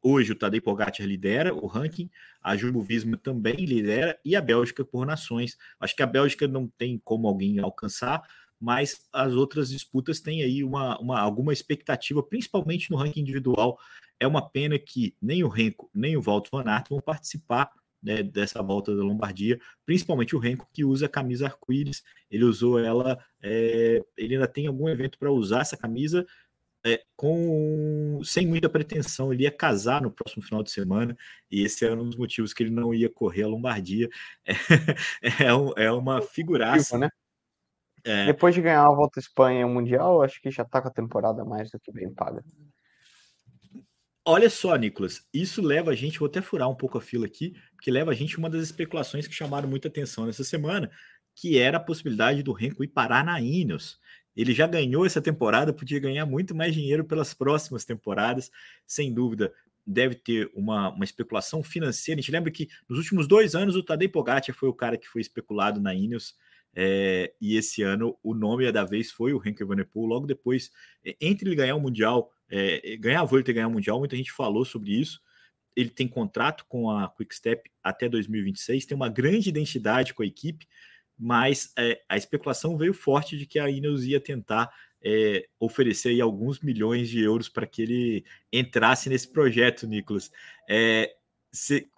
Hoje 0.04 0.32
o 0.32 0.36
Tadej 0.36 0.62
Pogacar 0.62 1.06
lidera 1.06 1.54
o 1.54 1.68
ranking, 1.68 2.10
a 2.42 2.58
Jumbo 2.58 2.82
Visma 2.82 3.18
também 3.18 3.66
lidera 3.66 4.20
e 4.26 4.36
a 4.36 4.42
Bélgica 4.42 4.84
por 4.84 5.06
nações. 5.06 5.58
Acho 5.80 5.96
que 5.96 6.02
a 6.02 6.08
Bélgica 6.08 6.48
não 6.48 6.68
tem 6.68 7.00
como 7.04 7.28
alguém 7.28 7.60
alcançar, 7.60 8.24
mas 8.60 9.08
as 9.14 9.34
outras 9.34 9.70
disputas 9.70 10.20
têm 10.20 10.42
aí 10.42 10.64
uma, 10.64 11.00
uma, 11.00 11.20
alguma 11.20 11.54
expectativa, 11.54 12.24
principalmente 12.24 12.90
no 12.90 12.98
ranking 12.98 13.22
individual. 13.22 13.78
É 14.20 14.26
uma 14.26 14.48
pena 14.50 14.80
que 14.80 15.16
nem 15.22 15.44
o 15.44 15.48
Renko, 15.48 15.90
nem 15.94 16.18
o 16.18 16.22
Walter 16.22 16.50
Van 16.52 16.70
Aert 16.70 16.90
vão 16.90 17.00
participar 17.00 17.72
né, 18.02 18.24
dessa 18.24 18.62
volta 18.64 18.96
da 18.96 19.04
Lombardia, 19.04 19.60
principalmente 19.86 20.36
o 20.36 20.40
Renko, 20.40 20.68
que 20.74 20.84
usa 20.84 21.06
a 21.06 21.10
camisa 21.10 21.46
arco-íris. 21.46 22.04
Ele 22.30 22.44
usou 22.44 22.80
ela, 22.80 23.24
é, 23.42 24.04
ele 24.18 24.36
ainda 24.36 24.48
tem 24.48 24.66
algum 24.66 24.90
evento 24.90 25.20
para 25.20 25.32
usar 25.32 25.62
essa 25.62 25.78
camisa, 25.78 26.26
é, 26.86 27.04
com 27.16 28.20
sem 28.24 28.48
muita 28.48 28.70
pretensão. 28.70 29.32
Ele 29.32 29.44
ia 29.44 29.52
casar 29.52 30.02
no 30.02 30.12
próximo 30.12 30.44
final 30.44 30.64
de 30.64 30.72
semana, 30.72 31.18
e 31.50 31.64
esse 31.64 31.86
era 31.86 32.00
um 32.00 32.06
dos 32.06 32.16
motivos 32.16 32.54
que 32.54 32.64
ele 32.64 32.72
não 32.72 32.94
ia 32.94 33.10
correr 33.10 33.44
a 33.44 33.48
Lombardia. 33.48 34.10
É, 35.22 35.46
é, 35.46 35.54
um, 35.54 35.72
é 35.78 35.92
uma 35.92 36.22
figuraça. 36.22 36.98
Né? 36.98 37.10
É. 38.04 38.26
Depois 38.26 38.56
de 38.56 38.62
ganhar 38.62 38.86
a 38.86 38.94
volta 38.94 39.20
à 39.20 39.22
Espanha 39.22 39.62
e 39.62 39.64
o 39.64 39.70
Mundial, 39.70 40.24
acho 40.24 40.42
que 40.42 40.50
já 40.50 40.66
tá 40.66 40.82
com 40.82 40.88
a 40.88 40.92
temporada 40.92 41.46
mais 41.46 41.70
do 41.70 41.80
que 41.80 41.92
bem 41.92 42.12
paga. 42.14 42.44
Olha 44.26 44.50
só, 44.50 44.76
Nicolas, 44.76 45.28
isso 45.34 45.62
leva 45.62 45.92
a 45.92 45.96
gente, 45.96 46.20
vou 46.20 46.28
até 46.28 46.42
furar 46.42 46.70
um 46.70 46.76
pouco 46.76 46.98
a 46.98 47.02
fila 47.02 47.26
aqui, 47.26 47.56
porque 47.76 47.90
leva 47.90 48.12
a 48.12 48.14
gente 48.14 48.38
uma 48.38 48.50
das 48.50 48.64
especulações 48.64 49.28
que 49.28 49.34
chamaram 49.34 49.68
muita 49.68 49.88
atenção 49.88 50.26
nessa 50.26 50.44
semana, 50.44 50.92
que 51.36 51.58
era 51.58 51.78
a 51.78 51.84
possibilidade 51.84 52.44
do 52.44 52.54
Renko 52.54 52.84
ir 52.84 52.90
parar 52.90 53.24
na 53.24 53.42
Ineos. 53.42 54.00
Ele 54.36 54.54
já 54.54 54.68
ganhou 54.68 55.06
essa 55.06 55.22
temporada, 55.22 55.74
podia 55.74 56.00
ganhar 56.00 56.26
muito 56.26 56.56
mais 56.56 56.74
dinheiro 56.74 57.04
pelas 57.04 57.34
próximas 57.34 57.84
temporadas, 57.84 58.52
sem 58.86 59.14
dúvida. 59.14 59.54
Deve 59.86 60.16
ter 60.16 60.50
uma, 60.54 60.90
uma 60.90 61.04
especulação 61.04 61.64
financeira. 61.64 62.20
A 62.20 62.22
gente 62.22 62.32
lembra 62.32 62.52
que 62.52 62.70
nos 62.88 62.98
últimos 62.98 63.28
dois 63.28 63.56
anos 63.56 63.76
o 63.76 63.84
Tadej 63.84 64.12
Pogacar 64.12 64.56
foi 64.56 64.70
o 64.70 64.74
cara 64.74 64.98
que 64.98 65.08
foi 65.08 65.22
especulado 65.22 65.82
na 65.82 65.94
Ineos 65.94 66.36
é, 66.74 67.34
e 67.42 67.58
esse 67.58 67.82
ano 67.82 68.18
o 68.24 68.34
nome 68.34 68.72
da 68.72 68.86
vez 68.86 69.12
foi 69.12 69.34
o 69.34 69.42
Henk 69.46 69.62
Evenepoel. 69.62 70.06
Logo 70.06 70.26
depois, 70.26 70.72
entre 71.20 71.50
ele 71.50 71.56
ganhar 71.56 71.76
o 71.76 71.82
Mundial, 71.82 72.32
é, 72.50 72.96
ganhar 72.98 73.22
a 73.22 73.26
Volta 73.26 73.52
e 73.52 73.54
ganhar 73.54 73.68
o 73.68 73.72
Mundial, 73.72 74.00
muita 74.00 74.16
gente 74.16 74.32
falou 74.32 74.64
sobre 74.64 74.92
isso. 74.92 75.22
Ele 75.76 75.90
tem 75.90 76.08
contrato 76.08 76.66
com 76.68 76.90
a 76.90 77.10
Quickstep 77.10 77.70
até 77.82 78.10
2026, 78.10 78.86
tem 78.86 78.96
uma 78.96 79.10
grande 79.10 79.50
identidade 79.50 80.14
com 80.14 80.22
a 80.22 80.26
equipe, 80.26 80.68
mas 81.22 81.72
é, 81.78 82.02
a 82.10 82.18
especulação 82.18 82.78
veio 82.78 82.94
forte 82.94 83.38
de 83.38 83.46
que 83.46 83.60
a 83.60 83.70
Ineos 83.70 84.04
ia 84.06 84.20
tentar 84.20 84.72
é, 85.04 85.48
oferecer 85.60 86.20
alguns 86.20 86.60
milhões 86.62 87.10
de 87.10 87.22
euros 87.22 87.48
para 87.48 87.68
que 87.68 87.82
ele 87.82 88.26
entrasse 88.52 89.10
nesse 89.10 89.28
projeto, 89.32 89.88
Nicolas. 89.88 90.32
É, 90.70 91.14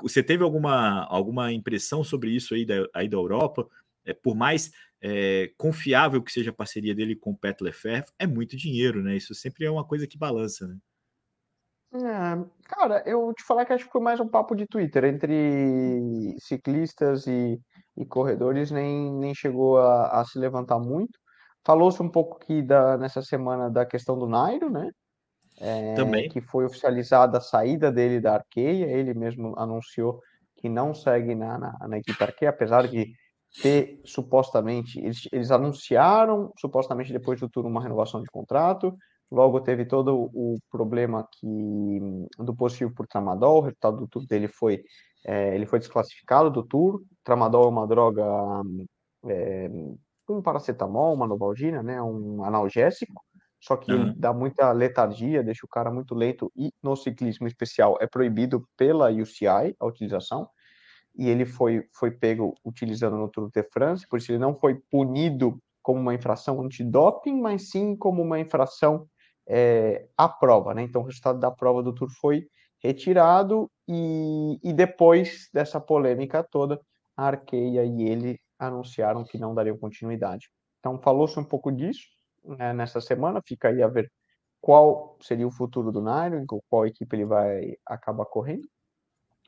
você 0.02 0.24
teve 0.24 0.44
alguma, 0.44 1.06
alguma 1.06 1.52
impressão 1.54 2.04
sobre 2.04 2.32
isso 2.32 2.56
aí 2.56 2.66
da, 2.66 2.88
aí 2.94 3.08
da 3.08 3.18
Europa? 3.18 3.70
é, 4.06 4.14
por 4.14 4.36
mais 4.36 4.72
é, 5.02 5.52
confiável 5.58 6.22
que 6.22 6.32
seja 6.32 6.52
a 6.52 6.54
parceria 6.54 6.96
dele 6.96 7.16
com 7.16 7.32
o 7.32 7.38
Pet 7.38 7.62
Lefebvre, 7.64 8.12
é 8.20 8.28
muito 8.28 8.56
dinheiro, 8.56 9.02
né? 9.02 9.16
Isso 9.16 9.34
sempre 9.34 9.66
é 9.66 9.72
uma 9.72 9.86
coisa 9.86 10.08
que 10.08 10.18
balança, 10.18 10.68
né? 10.68 10.78
É, 11.96 12.46
cara, 12.64 13.04
eu 13.06 13.32
te 13.36 13.44
falar 13.44 13.66
que 13.66 13.74
acho 13.74 13.86
que 13.86 13.92
foi 13.92 14.02
mais 14.02 14.20
um 14.20 14.28
papo 14.28 14.56
de 14.56 14.66
Twitter 14.66 15.04
entre 15.06 16.36
ciclistas 16.40 17.28
e, 17.28 17.62
e 17.98 18.06
corredores, 18.06 18.72
nem, 18.72 19.12
nem 19.14 19.34
chegou 19.36 19.78
a, 19.78 20.22
a, 20.22 20.26
se 20.26 20.40
levantar 20.40 20.80
muito. 20.80 21.20
Falou-se 21.66 22.02
um 22.02 22.10
pouco 22.10 22.38
aqui 22.38 22.62
da, 22.62 22.98
nessa 22.98 23.22
semana 23.22 23.70
da 23.70 23.86
questão 23.86 24.18
do 24.18 24.28
Nairo, 24.28 24.70
né? 24.70 24.90
é, 25.60 25.94
Também. 25.94 26.30
que 26.30 26.42
foi 26.42 26.66
oficializada 26.66 27.38
a 27.38 27.42
saída 27.42 27.92
dele 27.92 28.20
da 28.20 28.36
Arqueia, 28.36 28.86
ele 28.86 29.14
mesmo 29.14 29.54
anunciou 29.58 30.20
que 30.58 30.70
não 30.70 30.94
segue 30.94 31.36
na, 31.36 31.58
na, 31.58 31.88
na 31.88 31.98
equipe 31.98 32.24
Arqueia, 32.24 32.50
apesar 32.50 32.88
de 32.88 33.14
ter 33.62 34.02
supostamente, 34.04 35.00
eles, 35.00 35.28
eles 35.32 35.52
anunciaram 35.52 36.52
supostamente 36.58 37.14
depois 37.14 37.40
do 37.40 37.50
turno 37.50 37.70
uma 37.70 37.84
renovação 37.84 38.22
de 38.22 38.30
contrato, 38.30 38.98
logo 39.32 39.62
teve 39.62 39.86
todo 39.86 40.30
o 40.34 40.58
problema 40.72 41.28
que 41.32 42.00
do 42.40 42.56
positivo 42.56 42.94
por 42.94 43.06
tramadol, 43.06 43.60
o 43.60 43.62
resultado 43.62 43.98
do 43.98 44.08
tour 44.08 44.26
dele 44.26 44.48
foi 44.48 44.84
é, 45.26 45.56
ele 45.56 45.66
foi 45.66 45.80
desclassificado 45.80 46.50
do 46.50 46.64
tour, 46.64 47.02
tramadol 47.24 47.66
é 47.66 47.70
uma 47.70 47.88
droga 47.88 48.24
é, 49.26 49.70
um 50.30 50.42
paracetamol, 50.42 51.14
uma 51.14 51.28
novalgina, 51.28 51.84
né, 51.84 52.02
um 52.02 52.44
analgésico, 52.44 53.22
só 53.60 53.78
que 53.78 53.94
uhum. 53.94 54.14
dá 54.18 54.34
muita 54.34 54.72
letargia, 54.72 55.44
deixa 55.44 55.66
o 55.66 55.70
cara 55.70 55.92
muito 55.92 56.14
lento 56.14 56.52
e 56.56 56.72
no 56.82 56.96
ciclismo 56.96 57.48
especial 57.48 57.98
é 58.02 58.08
proibido 58.08 58.68
pela 58.76 59.10
UCI 59.10 59.76
a 59.80 59.86
utilização 59.86 60.50
e 61.16 61.30
ele 61.30 61.46
foi, 61.46 61.88
foi 61.94 62.12
pego 62.12 62.56
utilizando 62.66 63.16
no 63.16 63.30
Tour 63.30 63.50
de 63.50 63.64
France, 63.64 64.08
por 64.08 64.18
isso 64.18 64.32
ele 64.32 64.40
não 64.40 64.56
foi 64.56 64.76
punido 64.90 65.58
como 65.82 66.00
uma 66.00 66.14
infração 66.14 66.62
antidoping, 66.62 67.40
mas 67.40 67.70
sim 67.70 67.96
como 67.96 68.22
uma 68.22 68.40
infração 68.40 69.08
é, 69.48 70.08
à 70.18 70.28
prova, 70.28 70.74
né? 70.74 70.82
Então 70.84 71.02
o 71.02 71.06
resultado 71.06 71.40
da 71.40 71.52
prova 71.52 71.84
do 71.84 71.94
Tour 71.94 72.10
foi 72.10 72.48
retirado 72.82 73.70
e, 73.88 74.60
e 74.64 74.74
depois 74.74 75.50
dessa 75.54 75.80
polêmica 75.80 76.44
toda, 76.44 76.80
a 77.16 77.28
Arqueia 77.28 77.84
e 77.86 78.04
ele 78.04 78.40
anunciaram 78.58 79.24
que 79.24 79.38
não 79.38 79.54
dariam 79.54 79.78
continuidade. 79.78 80.50
Então 80.80 81.00
falou-se 81.00 81.40
um 81.40 81.44
pouco 81.44 81.72
disso, 81.72 82.08
né, 82.44 82.74
nessa 82.74 83.00
semana. 83.00 83.42
Fica 83.46 83.70
aí 83.70 83.82
a 83.82 83.88
ver 83.88 84.12
qual 84.62 85.18
seria 85.22 85.48
o 85.48 85.52
futuro 85.52 85.92
do 85.92 86.02
Nairo, 86.02 86.46
qual 86.70 86.86
equipe 86.86 87.16
ele 87.16 87.26
vai 87.26 87.76
acabar 87.86 88.26
correndo. 88.26 88.68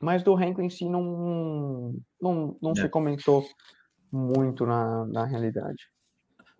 Mas 0.00 0.22
do 0.22 0.34
Renko 0.34 0.60
em 0.60 0.68
si 0.68 0.88
não, 0.88 1.94
não, 2.20 2.56
não 2.60 2.72
é. 2.72 2.74
se 2.74 2.88
comentou 2.88 3.44
muito 4.12 4.66
na, 4.66 5.06
na 5.06 5.24
realidade. 5.24 5.88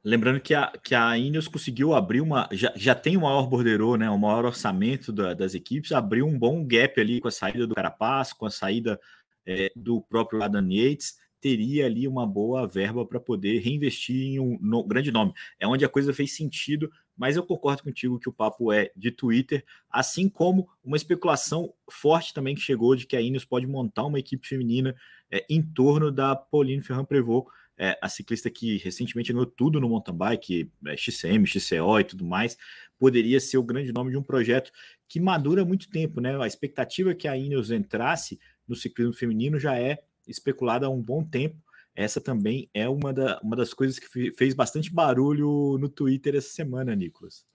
Lembrando 0.02 0.40
que 0.40 0.54
a, 0.54 0.72
que 0.82 0.94
a 0.94 1.18
Ineos 1.18 1.48
conseguiu 1.48 1.92
abrir 1.92 2.20
uma. 2.20 2.48
Já, 2.52 2.72
já 2.76 2.94
tem 2.94 3.16
o 3.16 3.22
maior 3.22 3.46
borderô, 3.48 3.96
né? 3.96 4.08
O 4.08 4.16
maior 4.16 4.44
orçamento 4.44 5.12
da, 5.12 5.34
das 5.34 5.52
equipes, 5.52 5.90
abriu 5.90 6.26
um 6.26 6.38
bom 6.38 6.64
gap 6.64 7.00
ali 7.00 7.20
com 7.20 7.26
a 7.26 7.32
saída 7.32 7.66
do 7.66 7.74
Carapaz, 7.74 8.32
com 8.32 8.46
a 8.46 8.50
saída 8.50 9.00
é, 9.46 9.70
do 9.74 10.00
próprio 10.02 10.42
Adam 10.42 10.68
Yates 10.70 11.16
teria 11.40 11.86
ali 11.86 12.08
uma 12.08 12.26
boa 12.26 12.66
verba 12.66 13.06
para 13.06 13.20
poder 13.20 13.60
reinvestir 13.60 14.16
em 14.16 14.40
um 14.40 14.58
no, 14.60 14.82
grande 14.82 15.12
nome. 15.12 15.32
É 15.60 15.66
onde 15.66 15.84
a 15.84 15.88
coisa 15.88 16.12
fez 16.12 16.34
sentido, 16.34 16.90
mas 17.16 17.36
eu 17.36 17.42
concordo 17.44 17.82
contigo 17.82 18.18
que 18.18 18.28
o 18.28 18.32
papo 18.32 18.72
é 18.72 18.90
de 18.96 19.10
Twitter, 19.10 19.64
assim 19.88 20.28
como 20.28 20.68
uma 20.82 20.96
especulação 20.96 21.72
forte 21.88 22.34
também 22.34 22.54
que 22.54 22.60
chegou 22.60 22.96
de 22.96 23.06
que 23.06 23.16
a 23.16 23.20
Ineos 23.20 23.44
pode 23.44 23.66
montar 23.66 24.04
uma 24.04 24.18
equipe 24.18 24.46
feminina 24.46 24.96
é, 25.30 25.44
em 25.48 25.62
torno 25.62 26.10
da 26.10 26.34
Pauline 26.34 26.82
Ferrand-Prévot, 26.82 27.46
é, 27.78 27.98
a 28.00 28.08
ciclista 28.08 28.48
que 28.50 28.78
recentemente 28.78 29.32
ganhou 29.32 29.46
tudo 29.46 29.78
no 29.80 29.88
mountain 29.88 30.16
bike, 30.16 30.70
é, 30.86 30.96
XCM, 30.96 31.46
XCO 31.46 32.00
e 32.00 32.04
tudo 32.04 32.24
mais, 32.24 32.56
poderia 32.98 33.38
ser 33.38 33.58
o 33.58 33.62
grande 33.62 33.92
nome 33.92 34.10
de 34.10 34.16
um 34.16 34.22
projeto 34.22 34.72
que 35.06 35.20
madura 35.20 35.64
muito 35.64 35.88
tempo, 35.90 36.20
né? 36.20 36.40
A 36.42 36.46
expectativa 36.46 37.14
que 37.14 37.28
a 37.28 37.36
Ineos 37.36 37.70
entrasse 37.70 38.40
no 38.68 38.74
ciclismo 38.74 39.14
feminino 39.14 39.58
já 39.58 39.78
é 39.78 39.98
especulada 40.26 40.86
há 40.86 40.90
um 40.90 41.02
bom 41.02 41.24
tempo. 41.24 41.56
Essa 41.94 42.20
também 42.20 42.68
é 42.74 42.88
uma, 42.88 43.12
da, 43.12 43.40
uma 43.42 43.56
das 43.56 43.72
coisas 43.72 43.98
que 43.98 44.30
fez 44.32 44.54
bastante 44.54 44.92
barulho 44.92 45.78
no 45.78 45.88
Twitter 45.88 46.34
essa 46.34 46.50
semana, 46.50 46.94
Nicolas. 46.94 47.46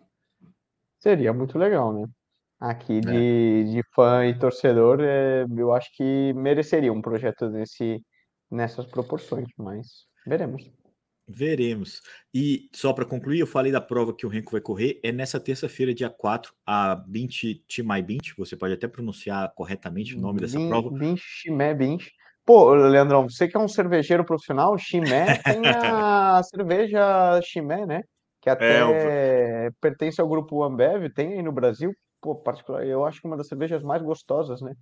Seria 0.99 1.31
muito 1.31 1.57
legal, 1.57 1.93
né? 1.93 2.07
Aqui 2.59 3.01
de, 3.01 3.09
é. 3.09 3.63
de 3.63 3.83
fã 3.93 4.25
e 4.25 4.37
torcedor, 4.37 4.99
é, 5.01 5.45
eu 5.57 5.73
acho 5.73 5.91
que 5.95 6.31
mereceria 6.33 6.93
um 6.93 7.01
projeto 7.01 7.49
desse, 7.49 8.03
nessas 8.51 8.85
proporções, 8.85 9.47
mas 9.57 10.05
veremos. 10.27 10.71
Veremos. 11.31 12.01
E 12.33 12.69
só 12.73 12.93
para 12.93 13.05
concluir, 13.05 13.39
eu 13.39 13.47
falei 13.47 13.71
da 13.71 13.81
prova 13.81 14.13
que 14.13 14.25
o 14.25 14.29
Renko 14.29 14.51
vai 14.51 14.61
correr, 14.61 14.99
é 15.03 15.11
nessa 15.11 15.39
terça-feira, 15.39 15.93
dia 15.93 16.09
4, 16.09 16.53
a 16.65 16.95
Bint 16.95 17.43
Timai 17.67 18.01
Bint, 18.01 18.33
você 18.37 18.55
pode 18.55 18.73
até 18.73 18.87
pronunciar 18.87 19.51
corretamente 19.55 20.15
o 20.15 20.19
nome 20.19 20.39
dessa 20.39 20.59
prova. 20.59 20.89
Bint 20.89 21.19
Chimé 21.19 21.73
Bint. 21.73 22.07
Pô, 22.45 22.73
Leandrão, 22.73 23.29
você 23.29 23.47
que 23.47 23.55
é 23.55 23.59
um 23.59 23.67
cervejeiro 23.67 24.25
profissional, 24.25 24.77
Chimé 24.77 25.37
tem 25.43 25.61
a 25.65 26.41
cerveja 26.43 27.39
Chimé, 27.43 27.85
né? 27.85 28.01
Que 28.41 28.49
é, 28.49 28.53
até 28.53 28.81
é, 28.81 29.69
pertence 29.79 30.19
ao 30.19 30.27
grupo 30.27 30.63
Ambev, 30.63 31.09
tem 31.13 31.33
aí 31.33 31.43
no 31.43 31.51
Brasil. 31.51 31.93
Pô, 32.19 32.35
particular, 32.35 32.85
eu 32.85 33.05
acho 33.05 33.21
que 33.21 33.27
uma 33.27 33.37
das 33.37 33.47
cervejas 33.47 33.83
mais 33.83 34.01
gostosas, 34.01 34.61
né? 34.61 34.73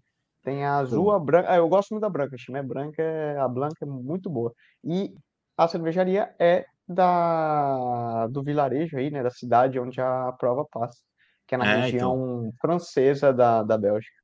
Tem 0.43 0.63
a 0.63 0.77
azul, 0.77 1.11
a 1.11 1.19
branca. 1.19 1.51
Ah, 1.51 1.57
eu 1.57 1.67
gosto 1.67 1.91
muito 1.91 2.01
da 2.01 2.09
branca. 2.09 2.35
A 2.35 2.37
Chimé 2.37 2.63
branca, 2.63 3.01
é, 3.01 3.37
a 3.37 3.47
branca 3.47 3.75
é 3.81 3.85
muito 3.85 4.29
boa. 4.29 4.53
E 4.83 5.13
a 5.59 5.67
cervejaria 5.67 6.33
é 6.39 6.65
da 6.87 8.27
do 8.27 8.41
vilarejo 8.41 8.97
aí, 8.97 9.11
né? 9.11 9.21
Da 9.21 9.29
cidade 9.29 9.79
onde 9.79 9.99
a 9.99 10.31
prova 10.39 10.65
passa, 10.71 10.97
que 11.45 11.53
é 11.53 11.57
na 11.57 11.65
é, 11.65 11.81
região 11.81 12.45
então. 12.45 12.53
francesa 12.61 13.33
da, 13.33 13.61
da 13.61 13.77
Bélgica. 13.77 14.15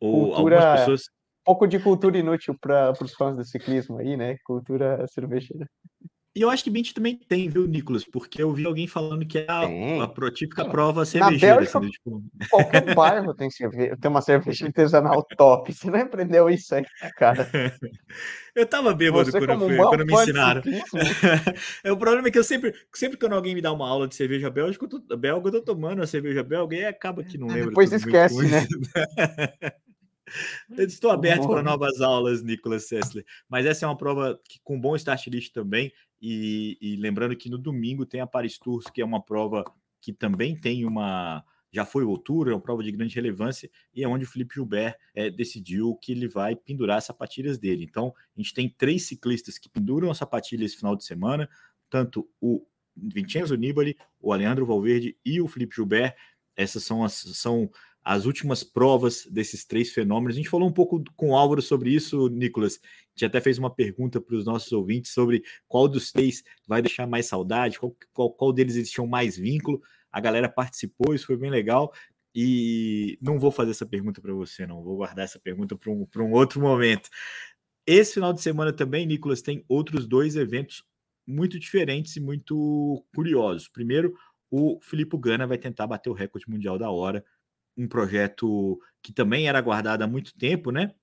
Ou 0.00 0.28
Cultura... 0.28 0.76
pessoas 0.76 1.02
pouco 1.44 1.66
de 1.66 1.78
cultura 1.78 2.16
inútil 2.16 2.56
para 2.58 2.92
os 3.02 3.14
fãs 3.14 3.36
do 3.36 3.44
ciclismo 3.44 3.98
aí, 3.98 4.16
né? 4.16 4.36
Cultura 4.44 5.04
cervejeira. 5.08 5.68
E 6.36 6.40
eu 6.40 6.50
acho 6.50 6.64
que 6.64 6.70
Bint 6.70 6.92
também 6.92 7.16
tem, 7.16 7.48
viu, 7.48 7.64
Nicolas? 7.64 8.04
Porque 8.04 8.42
eu 8.42 8.52
vi 8.52 8.66
alguém 8.66 8.88
falando 8.88 9.24
que 9.24 9.38
é 9.38 9.46
a, 9.48 9.60
a, 9.60 10.04
a 10.04 10.30
típica 10.32 10.64
prova 10.64 11.04
cervejeira. 11.04 11.56
Bélgica, 11.56 11.78
assim, 11.78 11.90
tipo... 11.90 12.24
Qualquer 12.50 12.92
bairro 12.92 13.32
tem, 13.34 13.48
cerve... 13.48 13.96
tem 13.96 14.10
uma 14.10 14.20
cerveja 14.20 14.66
artesanal 14.66 15.22
top. 15.36 15.72
Você 15.72 15.88
não 15.88 16.00
aprendeu 16.00 16.50
isso 16.50 16.74
aí, 16.74 16.84
cara? 17.16 17.48
eu 18.52 18.66
tava 18.66 18.92
bêbado 18.92 19.30
Você, 19.30 19.38
quando, 19.38 19.52
eu 19.52 19.68
fui, 19.68 19.76
quando 19.76 20.06
me 20.06 20.12
ensinaram. 20.12 20.62
é, 21.84 21.92
o 21.92 21.96
problema 21.96 22.26
é 22.26 22.30
que 22.32 22.38
eu 22.38 22.44
sempre, 22.44 22.74
sempre 22.92 23.16
quando 23.16 23.34
alguém 23.34 23.54
me 23.54 23.62
dá 23.62 23.72
uma 23.72 23.88
aula 23.88 24.08
de 24.08 24.16
cerveja 24.16 24.50
belga, 24.50 24.76
eu 24.80 24.88
tô, 24.88 25.16
belga, 25.16 25.48
eu 25.48 25.52
tô 25.52 25.62
tomando 25.62 26.02
a 26.02 26.06
cerveja 26.06 26.42
belga 26.42 26.76
e 26.76 26.84
acaba 26.84 27.22
que 27.22 27.38
não 27.38 27.46
lembra. 27.46 27.66
Depois 27.66 27.92
esquece, 27.92 28.42
né? 28.42 28.66
estou 30.78 31.10
aberto 31.10 31.46
para 31.46 31.62
novas 31.62 32.00
aulas, 32.00 32.42
Nicolas 32.42 32.88
Sessler. 32.88 33.24
Mas 33.48 33.66
essa 33.66 33.84
é 33.84 33.88
uma 33.88 33.96
prova 33.96 34.40
que, 34.48 34.58
com 34.62 34.80
bom 34.80 34.96
start 34.96 35.26
list 35.28 35.52
também. 35.52 35.92
E, 36.26 36.78
e, 36.80 36.96
lembrando 36.96 37.36
que 37.36 37.50
no 37.50 37.58
domingo 37.58 38.06
tem 38.06 38.22
a 38.22 38.26
Paris 38.26 38.58
Tours, 38.58 38.86
que 38.86 39.02
é 39.02 39.04
uma 39.04 39.22
prova 39.22 39.62
que 40.00 40.10
também 40.10 40.58
tem 40.58 40.86
uma. 40.86 41.44
Já 41.70 41.84
foi 41.84 42.02
altura, 42.02 42.50
é 42.50 42.54
uma 42.54 42.62
prova 42.62 42.82
de 42.82 42.90
grande 42.90 43.14
relevância, 43.14 43.70
e 43.94 44.02
é 44.02 44.08
onde 44.08 44.24
o 44.24 44.26
Felipe 44.26 44.54
Gilbert 44.54 44.96
é, 45.14 45.28
decidiu 45.28 45.94
que 45.96 46.12
ele 46.12 46.26
vai 46.26 46.56
pendurar 46.56 46.96
as 46.96 47.04
sapatilhas 47.04 47.58
dele. 47.58 47.84
Então, 47.84 48.14
a 48.34 48.40
gente 48.40 48.54
tem 48.54 48.70
três 48.70 49.06
ciclistas 49.06 49.58
que 49.58 49.68
penduram 49.68 50.10
as 50.10 50.16
sapatilhas 50.16 50.70
esse 50.70 50.78
final 50.78 50.96
de 50.96 51.04
semana, 51.04 51.46
tanto 51.90 52.26
o 52.40 52.66
Vincenzo 52.96 53.54
Nibali, 53.54 53.94
o 54.18 54.32
Alejandro 54.32 54.64
Valverde 54.64 55.18
e 55.22 55.42
o 55.42 55.48
Felipe 55.48 55.76
Gilbert. 55.76 56.14
Essas 56.56 56.84
são 56.84 57.04
as, 57.04 57.12
são 57.12 57.70
as 58.04 58.26
últimas 58.26 58.62
provas 58.62 59.26
desses 59.26 59.64
três 59.64 59.90
fenômenos. 59.90 60.34
A 60.34 60.36
gente 60.36 60.50
falou 60.50 60.68
um 60.68 60.72
pouco 60.72 61.02
com 61.16 61.30
o 61.30 61.36
Álvaro 61.36 61.62
sobre 61.62 61.90
isso, 61.90 62.28
Nicolas. 62.28 62.78
A 62.82 63.10
gente 63.14 63.24
até 63.24 63.40
fez 63.40 63.56
uma 63.58 63.74
pergunta 63.74 64.20
para 64.20 64.36
os 64.36 64.44
nossos 64.44 64.70
ouvintes 64.72 65.12
sobre 65.12 65.42
qual 65.66 65.88
dos 65.88 66.12
três 66.12 66.44
vai 66.66 66.82
deixar 66.82 67.06
mais 67.06 67.26
saudade, 67.26 67.78
qual, 67.78 67.96
qual, 68.12 68.30
qual 68.30 68.52
deles 68.52 68.76
eles 68.76 68.90
tinham 68.90 69.06
mais 69.06 69.38
vínculo. 69.38 69.80
A 70.12 70.20
galera 70.20 70.48
participou, 70.48 71.14
isso 71.14 71.26
foi 71.26 71.38
bem 71.38 71.50
legal. 71.50 71.92
E 72.34 73.16
não 73.22 73.38
vou 73.38 73.50
fazer 73.50 73.70
essa 73.70 73.86
pergunta 73.86 74.20
para 74.20 74.34
você, 74.34 74.66
não. 74.66 74.82
Vou 74.82 74.96
guardar 74.96 75.24
essa 75.24 75.38
pergunta 75.38 75.74
para 75.74 75.90
um, 75.90 76.06
um 76.18 76.32
outro 76.32 76.60
momento. 76.60 77.08
Esse 77.86 78.14
final 78.14 78.32
de 78.34 78.42
semana 78.42 78.72
também, 78.72 79.06
Nicolas, 79.06 79.40
tem 79.40 79.64
outros 79.66 80.06
dois 80.06 80.36
eventos 80.36 80.84
muito 81.26 81.58
diferentes 81.58 82.16
e 82.16 82.20
muito 82.20 83.02
curiosos. 83.14 83.68
Primeiro, 83.68 84.14
o 84.50 84.78
Filipe 84.82 85.16
Gana 85.16 85.46
vai 85.46 85.56
tentar 85.56 85.86
bater 85.86 86.10
o 86.10 86.14
recorde 86.14 86.48
mundial 86.50 86.76
da 86.78 86.90
hora 86.90 87.24
um 87.76 87.88
projeto 87.88 88.78
que 89.02 89.12
também 89.12 89.48
era 89.48 89.58
aguardado 89.58 90.04
há 90.04 90.06
muito 90.06 90.34
tempo, 90.36 90.70
né? 90.70 90.94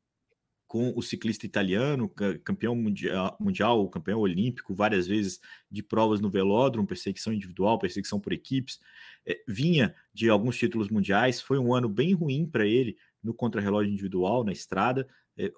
Com 0.67 0.93
o 0.95 1.01
ciclista 1.01 1.45
italiano, 1.45 2.09
campeão 2.43 2.73
mundial, 2.75 3.89
campeão 3.89 4.19
olímpico, 4.19 4.73
várias 4.73 5.05
vezes 5.05 5.39
de 5.69 5.83
provas 5.83 6.21
no 6.21 6.29
velódromo, 6.29 6.87
perseguição 6.87 7.33
individual, 7.33 7.77
perseguição 7.77 8.21
por 8.21 8.31
equipes, 8.31 8.79
é, 9.25 9.37
vinha 9.47 9.93
de 10.13 10.29
alguns 10.29 10.57
títulos 10.57 10.89
mundiais. 10.89 11.41
Foi 11.41 11.59
um 11.59 11.73
ano 11.73 11.89
bem 11.89 12.13
ruim 12.13 12.45
para 12.45 12.65
ele 12.65 12.95
no 13.21 13.33
contrarrelógio 13.33 13.91
individual, 13.91 14.45
na 14.45 14.53
estrada. 14.53 15.07
É, 15.37 15.51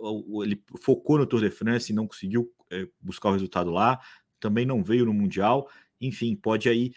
ele 0.43 0.63
focou 0.81 1.19
no 1.19 1.27
Tour 1.27 1.41
de 1.41 1.51
France 1.51 1.91
e 1.91 1.95
não 1.95 2.07
conseguiu 2.07 2.51
é, 2.71 2.87
buscar 2.99 3.29
o 3.29 3.33
resultado 3.33 3.69
lá. 3.69 3.99
Também 4.39 4.65
não 4.65 4.83
veio 4.83 5.05
no 5.05 5.13
Mundial. 5.13 5.69
Enfim, 6.01 6.35
pode 6.35 6.67
aí. 6.67 6.91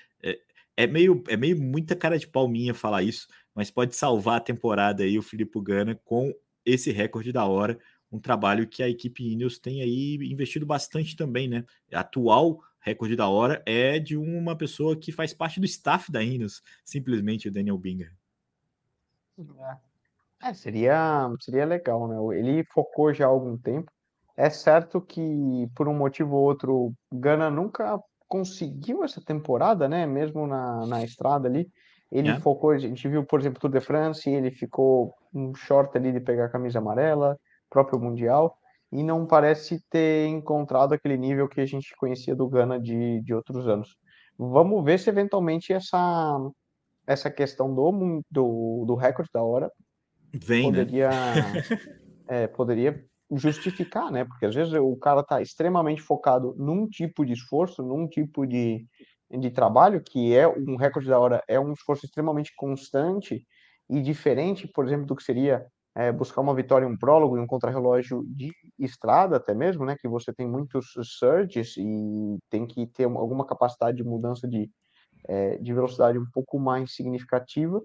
É 0.76 0.86
meio, 0.86 1.24
é 1.28 1.36
meio 1.36 1.58
muita 1.58 1.96
cara 1.96 2.18
de 2.18 2.26
palminha 2.26 2.74
falar 2.74 3.02
isso, 3.02 3.26
mas 3.56 3.70
pode 3.70 3.96
salvar 3.96 4.36
a 4.36 4.40
temporada 4.40 5.02
aí 5.02 5.18
o 5.18 5.22
Filipe 5.22 5.58
Gana 5.62 5.98
com 6.04 6.30
esse 6.64 6.92
recorde 6.92 7.32
da 7.32 7.46
hora, 7.46 7.78
um 8.12 8.20
trabalho 8.20 8.68
que 8.68 8.82
a 8.82 8.88
equipe 8.88 9.32
Ineos 9.32 9.58
tem 9.58 9.80
aí 9.80 10.16
investido 10.30 10.66
bastante 10.66 11.16
também, 11.16 11.48
né? 11.48 11.64
Atual 11.92 12.60
recorde 12.80 13.16
da 13.16 13.28
hora 13.28 13.62
é 13.64 13.98
de 13.98 14.16
uma 14.16 14.54
pessoa 14.54 14.96
que 14.96 15.10
faz 15.10 15.32
parte 15.32 15.58
do 15.58 15.64
staff 15.64 16.12
da 16.12 16.22
Ineos, 16.22 16.62
simplesmente 16.84 17.48
o 17.48 17.52
Daniel 17.52 17.78
Binger. 17.78 18.12
É, 20.42 20.52
seria, 20.52 21.28
seria 21.40 21.64
legal, 21.64 22.06
né? 22.06 22.38
Ele 22.38 22.62
focou 22.72 23.12
já 23.12 23.24
há 23.24 23.28
algum 23.28 23.56
tempo. 23.56 23.90
É 24.36 24.50
certo 24.50 25.00
que, 25.00 25.66
por 25.74 25.88
um 25.88 25.96
motivo 25.96 26.36
ou 26.36 26.44
outro, 26.44 26.92
Gana 27.10 27.50
nunca 27.50 27.98
conseguiu 28.28 29.02
essa 29.02 29.20
temporada, 29.20 29.88
né? 29.88 30.06
Mesmo 30.06 30.46
na, 30.46 30.86
na 30.86 31.02
estrada 31.02 31.48
ali. 31.48 31.70
Ele 32.10 32.28
é. 32.28 32.40
focou, 32.40 32.70
a 32.70 32.78
gente 32.78 33.08
viu, 33.08 33.24
por 33.24 33.40
exemplo, 33.40 33.60
Tour 33.60 33.70
de 33.70 33.80
France, 33.80 34.30
ele 34.30 34.50
ficou 34.50 35.14
um 35.34 35.54
short 35.54 35.96
ali 35.96 36.12
de 36.12 36.20
pegar 36.20 36.46
a 36.46 36.48
camisa 36.48 36.78
amarela, 36.78 37.38
próprio 37.68 38.00
Mundial, 38.00 38.56
e 38.92 39.02
não 39.02 39.26
parece 39.26 39.82
ter 39.90 40.28
encontrado 40.28 40.92
aquele 40.92 41.16
nível 41.16 41.48
que 41.48 41.60
a 41.60 41.66
gente 41.66 41.94
conhecia 41.96 42.34
do 42.34 42.48
Gana 42.48 42.78
de, 42.78 43.20
de 43.22 43.34
outros 43.34 43.66
anos. 43.66 43.96
Vamos 44.38 44.84
ver 44.84 44.98
se 44.98 45.10
eventualmente 45.10 45.72
essa, 45.72 46.38
essa 47.06 47.30
questão 47.30 47.74
do, 47.74 48.22
do, 48.30 48.84
do 48.86 48.94
recorde 48.94 49.30
da 49.32 49.42
hora 49.42 49.70
Vem, 50.32 50.70
né? 50.70 50.78
poderia, 50.78 51.10
né? 51.10 51.52
é, 52.28 52.46
poderia 52.46 53.04
justificar, 53.32 54.10
né? 54.10 54.24
Porque 54.24 54.46
às 54.46 54.54
vezes 54.54 54.72
o 54.74 54.96
cara 54.96 55.20
está 55.20 55.40
extremamente 55.40 56.02
focado 56.02 56.54
num 56.58 56.86
tipo 56.86 57.24
de 57.24 57.32
esforço, 57.32 57.82
num 57.82 58.06
tipo 58.06 58.46
de, 58.46 58.86
de 59.30 59.50
trabalho, 59.50 60.02
que 60.02 60.34
é 60.34 60.46
um 60.46 60.76
recorde 60.76 61.08
da 61.08 61.18
hora, 61.18 61.42
é 61.48 61.58
um 61.58 61.72
esforço 61.72 62.06
extremamente 62.06 62.52
constante 62.56 63.46
e 63.88 64.00
diferente, 64.00 64.68
por 64.68 64.86
exemplo, 64.86 65.06
do 65.06 65.16
que 65.16 65.22
seria 65.22 65.66
é, 65.94 66.12
buscar 66.12 66.40
uma 66.40 66.54
vitória 66.54 66.86
em 66.86 66.90
um 66.90 66.96
prólogo, 66.96 67.36
em 67.36 67.40
um 67.40 67.46
contrarrelógio 67.46 68.22
de 68.28 68.52
estrada 68.78 69.36
até 69.36 69.54
mesmo, 69.54 69.84
né? 69.84 69.96
Que 69.98 70.08
você 70.08 70.32
tem 70.32 70.46
muitos 70.46 70.92
surges 71.02 71.76
e 71.76 72.38
tem 72.50 72.66
que 72.66 72.86
ter 72.86 73.04
alguma 73.04 73.46
capacidade 73.46 73.96
de 73.96 74.04
mudança 74.04 74.46
de, 74.46 74.70
é, 75.26 75.56
de 75.56 75.72
velocidade 75.72 76.18
um 76.18 76.26
pouco 76.32 76.58
mais 76.58 76.94
significativa, 76.94 77.80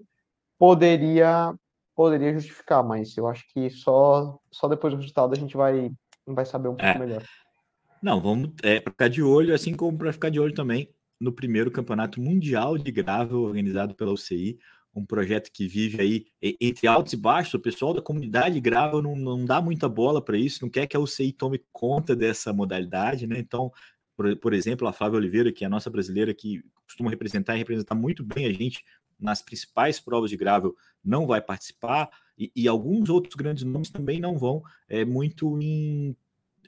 poderia 0.58 1.54
poderia 1.94 2.32
justificar, 2.32 2.82
mas 2.82 3.14
eu 3.18 3.26
acho 3.26 3.44
que 3.52 3.68
só, 3.68 4.38
só 4.50 4.66
depois 4.66 4.94
do 4.94 4.96
resultado 4.98 5.34
a 5.34 5.36
gente 5.36 5.54
vai, 5.54 5.90
vai 6.26 6.46
saber 6.46 6.68
um 6.68 6.76
pouco 6.76 6.84
é. 6.84 6.98
melhor. 6.98 7.22
Não, 8.02 8.18
vamos 8.18 8.50
é, 8.62 8.80
para 8.80 8.90
ficar 8.92 9.08
de 9.08 9.22
olho, 9.22 9.54
assim 9.54 9.76
como 9.76 9.98
para 9.98 10.12
ficar 10.12 10.30
de 10.30 10.40
olho 10.40 10.54
também 10.54 10.88
no 11.22 11.32
primeiro 11.32 11.70
campeonato 11.70 12.20
mundial 12.20 12.76
de 12.76 12.90
gravel 12.90 13.42
organizado 13.42 13.94
pela 13.94 14.12
UCI, 14.12 14.58
um 14.94 15.06
projeto 15.06 15.50
que 15.52 15.68
vive 15.68 16.02
aí 16.02 16.26
entre 16.60 16.88
altos 16.88 17.12
e 17.12 17.16
baixos. 17.16 17.54
O 17.54 17.60
pessoal 17.60 17.94
da 17.94 18.02
comunidade 18.02 18.60
gravel 18.60 19.00
não, 19.00 19.14
não 19.14 19.44
dá 19.44 19.62
muita 19.62 19.88
bola 19.88 20.22
para 20.22 20.36
isso, 20.36 20.62
não 20.62 20.68
quer 20.68 20.86
que 20.86 20.96
a 20.96 21.00
UCI 21.00 21.32
tome 21.32 21.64
conta 21.72 22.16
dessa 22.16 22.52
modalidade, 22.52 23.26
né? 23.26 23.38
Então, 23.38 23.72
por, 24.16 24.36
por 24.36 24.52
exemplo, 24.52 24.86
a 24.88 24.92
Flávia 24.92 25.18
Oliveira, 25.18 25.52
que 25.52 25.62
é 25.62 25.66
a 25.68 25.70
nossa 25.70 25.88
brasileira, 25.88 26.34
que 26.34 26.60
costuma 26.84 27.08
representar 27.08 27.54
e 27.54 27.58
representar 27.58 27.94
muito 27.94 28.24
bem 28.24 28.46
a 28.46 28.52
gente 28.52 28.84
nas 29.18 29.40
principais 29.40 30.00
provas 30.00 30.28
de 30.28 30.36
gravel 30.36 30.74
não 31.04 31.26
vai 31.26 31.40
participar, 31.40 32.10
e, 32.36 32.50
e 32.56 32.66
alguns 32.66 33.08
outros 33.08 33.36
grandes 33.36 33.62
nomes 33.62 33.90
também 33.90 34.18
não 34.18 34.36
vão, 34.36 34.62
é, 34.88 35.04
muito 35.04 35.56
em 35.60 36.16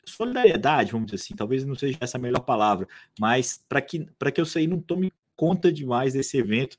solidariedade, 0.07 0.93
vamos 0.93 1.07
dizer 1.07 1.23
assim, 1.23 1.37
talvez 1.37 1.65
não 1.65 1.75
seja 1.75 1.99
essa 2.01 2.19
a 2.19 2.21
melhor 2.21 2.41
palavra, 2.41 2.87
mas 3.19 3.65
para 3.69 3.81
que, 3.81 4.07
que 4.35 4.41
eu 4.41 4.47
sei 4.47 4.67
não 4.67 4.81
tome 4.81 5.13
conta 5.37 5.73
demais 5.73 6.13
desse 6.13 6.37
evento, 6.37 6.79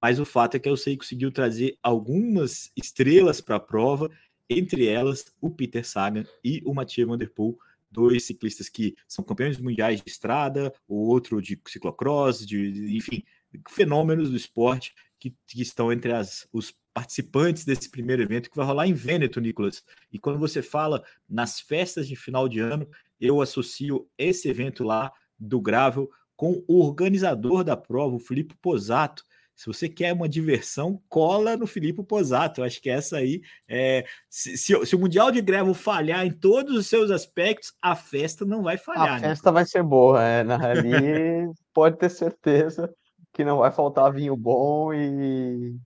mas 0.00 0.20
o 0.20 0.24
fato 0.24 0.56
é 0.56 0.58
que 0.58 0.68
eu 0.68 0.76
sei 0.76 0.96
conseguiu 0.96 1.32
trazer 1.32 1.78
algumas 1.82 2.70
estrelas 2.76 3.40
para 3.40 3.56
a 3.56 3.60
prova, 3.60 4.10
entre 4.48 4.86
elas 4.86 5.26
o 5.40 5.50
Peter 5.50 5.86
Sagan 5.86 6.24
e 6.44 6.62
o 6.64 6.74
Mathieu 6.74 7.08
Van 7.08 7.18
Der 7.18 7.30
Poel, 7.30 7.58
dois 7.90 8.24
ciclistas 8.24 8.68
que 8.68 8.94
são 9.08 9.24
campeões 9.24 9.58
mundiais 9.58 10.00
de 10.00 10.10
estrada, 10.10 10.72
o 10.86 11.08
outro 11.08 11.40
de 11.40 11.58
ciclocross, 11.66 12.46
de, 12.46 12.96
enfim, 12.96 13.24
fenômenos 13.68 14.30
do 14.30 14.36
esporte 14.36 14.94
que, 15.18 15.34
que 15.46 15.62
estão 15.62 15.92
entre 15.92 16.12
as, 16.12 16.46
os 16.52 16.74
participantes 16.96 17.66
desse 17.66 17.90
primeiro 17.90 18.22
evento 18.22 18.48
que 18.48 18.56
vai 18.56 18.64
rolar 18.64 18.86
em 18.86 18.94
Vêneto, 18.94 19.38
Nicolas. 19.38 19.84
E 20.10 20.18
quando 20.18 20.38
você 20.38 20.62
fala 20.62 21.04
nas 21.28 21.60
festas 21.60 22.08
de 22.08 22.16
final 22.16 22.48
de 22.48 22.58
ano, 22.58 22.88
eu 23.20 23.42
associo 23.42 24.08
esse 24.16 24.48
evento 24.48 24.82
lá 24.82 25.12
do 25.38 25.60
Gravel 25.60 26.08
com 26.34 26.64
o 26.66 26.82
organizador 26.82 27.62
da 27.62 27.76
prova, 27.76 28.16
o 28.16 28.18
Filipe 28.18 28.54
Posato. 28.62 29.22
Se 29.54 29.66
você 29.66 29.90
quer 29.90 30.14
uma 30.14 30.26
diversão, 30.26 30.98
cola 31.06 31.54
no 31.54 31.66
Filipe 31.66 32.02
Posato. 32.02 32.62
Eu 32.62 32.64
acho 32.64 32.80
que 32.80 32.88
essa 32.88 33.18
aí 33.18 33.42
é. 33.68 34.06
Se, 34.30 34.56
se, 34.56 34.86
se, 34.86 34.96
o 34.96 34.98
Mundial 34.98 35.30
de 35.30 35.42
Gravel 35.42 35.74
falhar 35.74 36.24
em 36.24 36.32
todos 36.32 36.74
os 36.74 36.86
seus 36.86 37.10
aspectos, 37.10 37.74
a 37.82 37.94
festa 37.94 38.46
não 38.46 38.62
vai 38.62 38.78
falhar. 38.78 39.16
A 39.16 39.20
né? 39.20 39.28
festa 39.28 39.52
vai 39.52 39.66
ser 39.66 39.82
boa, 39.82 40.22
é. 40.24 40.40
Ali 40.40 41.50
pode 41.74 41.98
ter 41.98 42.08
certeza 42.08 42.90
que 43.34 43.44
não 43.44 43.58
vai 43.58 43.70
faltar 43.70 44.10
vinho 44.14 44.34
bom 44.34 44.94
e, 44.94 45.76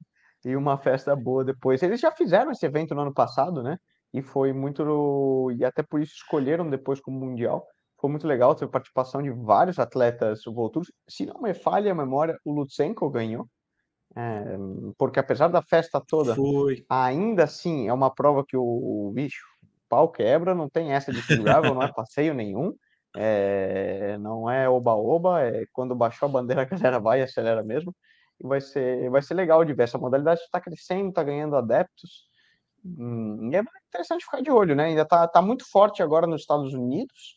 e 0.44 0.56
uma 0.56 0.78
festa 0.78 1.14
boa 1.14 1.44
depois. 1.44 1.82
Eles 1.82 2.00
já 2.00 2.10
fizeram 2.10 2.50
esse 2.50 2.64
evento 2.64 2.94
no 2.94 3.02
ano 3.02 3.14
passado, 3.14 3.62
né? 3.62 3.78
E 4.12 4.22
foi 4.22 4.52
muito. 4.52 5.50
E 5.56 5.64
até 5.64 5.82
por 5.82 6.00
isso 6.00 6.14
escolheram 6.14 6.68
depois 6.68 7.00
como 7.00 7.18
Mundial. 7.18 7.64
Foi 8.00 8.10
muito 8.10 8.26
legal, 8.26 8.54
teve 8.54 8.70
participação 8.70 9.22
de 9.22 9.30
vários 9.30 9.78
atletas 9.78 10.40
volturos. 10.46 10.90
Se 11.08 11.26
não 11.26 11.40
me 11.42 11.52
falha 11.52 11.92
a 11.92 11.94
memória, 11.94 12.38
o 12.44 12.52
Lutsenko 12.52 13.10
ganhou. 13.10 13.46
É, 14.16 14.56
porque 14.98 15.20
apesar 15.20 15.48
da 15.48 15.62
festa 15.62 16.02
toda, 16.04 16.34
foi. 16.34 16.84
ainda 16.88 17.44
assim 17.44 17.86
é 17.86 17.92
uma 17.92 18.12
prova 18.12 18.44
que 18.44 18.56
o, 18.56 18.62
o 18.62 19.12
bicho, 19.14 19.44
pau 19.88 20.08
quebra, 20.08 20.54
não 20.54 20.68
tem 20.68 20.92
essa 20.92 21.12
de 21.12 21.20
gravel, 21.38 21.74
não 21.74 21.82
é 21.82 21.92
passeio 21.92 22.34
nenhum. 22.34 22.74
É, 23.16 24.16
não 24.18 24.48
é 24.48 24.68
oba-oba, 24.68 25.42
é 25.42 25.64
quando 25.72 25.94
baixou 25.94 26.28
a 26.28 26.32
bandeira 26.32 26.62
a 26.62 26.64
galera 26.64 26.98
vai 26.98 27.20
e 27.20 27.22
acelera 27.22 27.62
mesmo. 27.62 27.94
E 28.40 28.46
vai 28.46 28.60
ser, 28.60 29.10
vai 29.10 29.22
ser 29.22 29.34
legal 29.34 29.64
de 29.64 29.72
ver. 29.72 29.84
Essa 29.84 29.98
modalidade 29.98 30.40
está 30.40 30.60
crescendo, 30.60 31.10
está 31.10 31.22
ganhando 31.22 31.56
adeptos. 31.56 32.28
Hum, 32.84 33.50
e 33.52 33.56
é 33.56 33.62
interessante 33.88 34.24
ficar 34.24 34.40
de 34.40 34.50
olho, 34.50 34.74
né? 34.74 34.86
Ainda 34.86 35.02
está 35.02 35.28
tá 35.28 35.42
muito 35.42 35.68
forte 35.70 36.02
agora 36.02 36.26
nos 36.26 36.42
Estados 36.42 36.72
Unidos, 36.72 37.36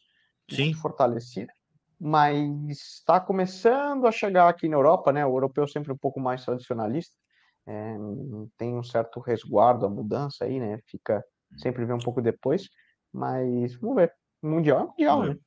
Sim. 0.50 0.74
fortalecida, 0.74 1.52
mas 2.00 2.80
está 2.80 3.20
começando 3.20 4.08
a 4.08 4.12
chegar 4.12 4.48
aqui 4.48 4.70
na 4.70 4.78
Europa, 4.78 5.12
né? 5.12 5.26
O 5.26 5.36
europeu 5.36 5.68
sempre 5.68 5.92
um 5.92 5.98
pouco 5.98 6.20
mais 6.20 6.46
tradicionalista, 6.46 7.16
é, 7.68 7.96
tem 8.58 8.74
um 8.74 8.84
certo 8.84 9.20
resguardo, 9.20 9.86
a 9.86 9.90
mudança 9.90 10.46
aí, 10.46 10.60
né? 10.60 10.80
Fica 10.88 11.24
sempre 11.58 11.86
vem 11.86 11.96
um 11.96 12.00
pouco 12.00 12.22
depois, 12.22 12.70
mas 13.12 13.76
vamos 13.76 13.98
ver. 13.98 14.14
Mundial 14.42 14.80
é 14.80 14.86
mundial, 14.88 15.24
né? 15.24 15.38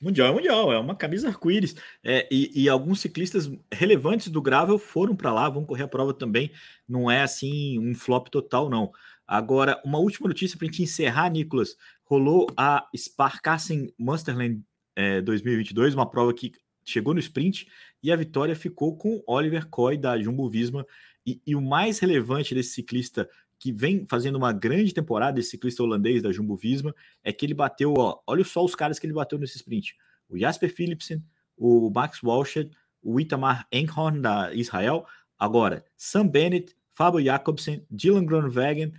Mundial 0.00 0.28
é 0.28 0.32
mundial, 0.32 0.72
é 0.72 0.78
uma 0.78 0.94
camisa 0.94 1.28
arco-íris. 1.28 1.74
É, 2.02 2.28
e, 2.30 2.50
e, 2.64 2.68
alguns 2.68 3.00
ciclistas 3.00 3.50
relevantes 3.72 4.28
do 4.28 4.42
Gravel 4.42 4.78
foram 4.78 5.16
para 5.16 5.32
lá, 5.32 5.48
vão 5.48 5.64
correr 5.64 5.84
a 5.84 5.88
prova 5.88 6.12
também. 6.12 6.50
Não 6.88 7.10
é 7.10 7.22
assim 7.22 7.78
um 7.78 7.94
flop 7.94 8.28
total, 8.28 8.68
não. 8.68 8.92
Agora, 9.26 9.80
uma 9.84 9.98
última 9.98 10.28
notícia 10.28 10.58
para 10.58 10.66
a 10.66 10.70
gente 10.70 10.82
encerrar, 10.82 11.30
Nicolas. 11.30 11.76
Rolou 12.04 12.46
a 12.56 12.86
Sparkassen 12.94 13.92
Munsterland 13.98 14.62
é, 14.94 15.22
2022, 15.22 15.94
uma 15.94 16.08
prova 16.08 16.34
que 16.34 16.52
chegou 16.84 17.14
no 17.14 17.20
sprint 17.20 17.66
e 18.02 18.12
a 18.12 18.16
vitória 18.16 18.54
ficou 18.54 18.96
com 18.96 19.22
Oliver 19.26 19.66
Coy 19.68 19.96
da 19.96 20.20
Jumbo 20.20 20.50
Visma. 20.50 20.86
E, 21.26 21.40
e 21.46 21.56
o 21.56 21.62
mais 21.62 21.98
relevante 21.98 22.54
desse 22.54 22.74
ciclista 22.74 23.26
que 23.64 23.72
vem 23.72 24.04
fazendo 24.04 24.36
uma 24.36 24.52
grande 24.52 24.92
temporada, 24.92 25.40
esse 25.40 25.52
ciclista 25.52 25.82
holandês 25.82 26.20
da 26.20 26.30
Jumbo 26.30 26.54
Visma, 26.54 26.94
é 27.22 27.32
que 27.32 27.46
ele 27.46 27.54
bateu, 27.54 27.94
ó, 27.96 28.20
olha 28.26 28.44
só 28.44 28.62
os 28.62 28.74
caras 28.74 28.98
que 28.98 29.06
ele 29.06 29.14
bateu 29.14 29.38
nesse 29.38 29.56
sprint. 29.56 29.96
O 30.28 30.36
Jasper 30.38 30.70
Philipsen, 30.70 31.24
o 31.56 31.88
Max 31.88 32.22
Walsh, 32.22 32.68
o 33.02 33.18
Itamar 33.18 33.66
Enghorn 33.72 34.20
da 34.20 34.52
Israel, 34.52 35.06
agora 35.38 35.82
Sam 35.96 36.28
Bennett, 36.28 36.76
Fábio 36.92 37.24
Jacobsen, 37.24 37.86
Dylan 37.90 38.26
Groenewegen, 38.26 38.92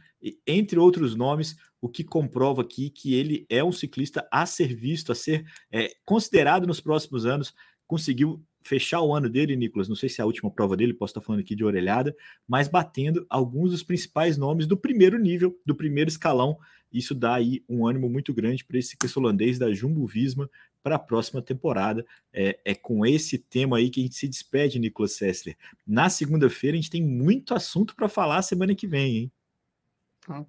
entre 0.47 0.79
outros 0.79 1.13
nomes, 1.15 1.55
o 1.79 1.87
que 1.87 2.03
comprova 2.03 2.63
aqui 2.63 2.89
que 2.89 3.13
ele 3.13 3.45
é 3.47 3.63
um 3.63 3.71
ciclista 3.71 4.27
a 4.31 4.47
ser 4.47 4.73
visto, 4.73 5.11
a 5.11 5.15
ser 5.15 5.45
é, 5.71 5.91
considerado 6.03 6.65
nos 6.65 6.81
próximos 6.81 7.27
anos, 7.27 7.53
conseguiu 7.85 8.43
fechar 8.65 8.99
o 9.01 9.13
ano 9.13 9.29
dele, 9.29 9.55
Nicolas, 9.55 9.87
não 9.87 9.95
sei 9.95 10.09
se 10.09 10.19
é 10.19 10.23
a 10.23 10.25
última 10.25 10.49
prova 10.49 10.75
dele, 10.75 10.93
posso 10.93 11.11
estar 11.11 11.21
falando 11.21 11.41
aqui 11.41 11.55
de 11.55 11.63
orelhada, 11.63 12.15
mas 12.47 12.67
batendo 12.67 13.23
alguns 13.29 13.69
dos 13.69 13.83
principais 13.83 14.37
nomes 14.37 14.65
do 14.65 14.75
primeiro 14.75 15.19
nível, 15.19 15.55
do 15.63 15.75
primeiro 15.75 16.09
escalão. 16.09 16.57
Isso 16.91 17.13
dá 17.13 17.35
aí 17.35 17.63
um 17.69 17.85
ânimo 17.85 18.09
muito 18.09 18.33
grande 18.33 18.65
para 18.65 18.79
esse 18.79 18.89
ciclista 18.89 19.19
holandês 19.19 19.59
da 19.59 19.71
Jumbo 19.71 20.05
Visma 20.07 20.49
para 20.81 20.95
a 20.95 20.99
próxima 20.99 21.43
temporada. 21.43 22.03
É, 22.33 22.57
é, 22.65 22.73
com 22.73 23.05
esse 23.05 23.37
tema 23.37 23.77
aí 23.77 23.89
que 23.89 23.99
a 23.99 24.03
gente 24.03 24.15
se 24.15 24.27
despede, 24.27 24.79
Nicolas 24.79 25.13
Sessler. 25.13 25.55
Na 25.85 26.09
segunda-feira 26.09 26.75
a 26.75 26.81
gente 26.81 26.89
tem 26.89 27.03
muito 27.03 27.53
assunto 27.53 27.95
para 27.95 28.09
falar 28.09 28.41
semana 28.41 28.73
que 28.73 28.87
vem, 28.87 29.17
hein? 29.17 29.31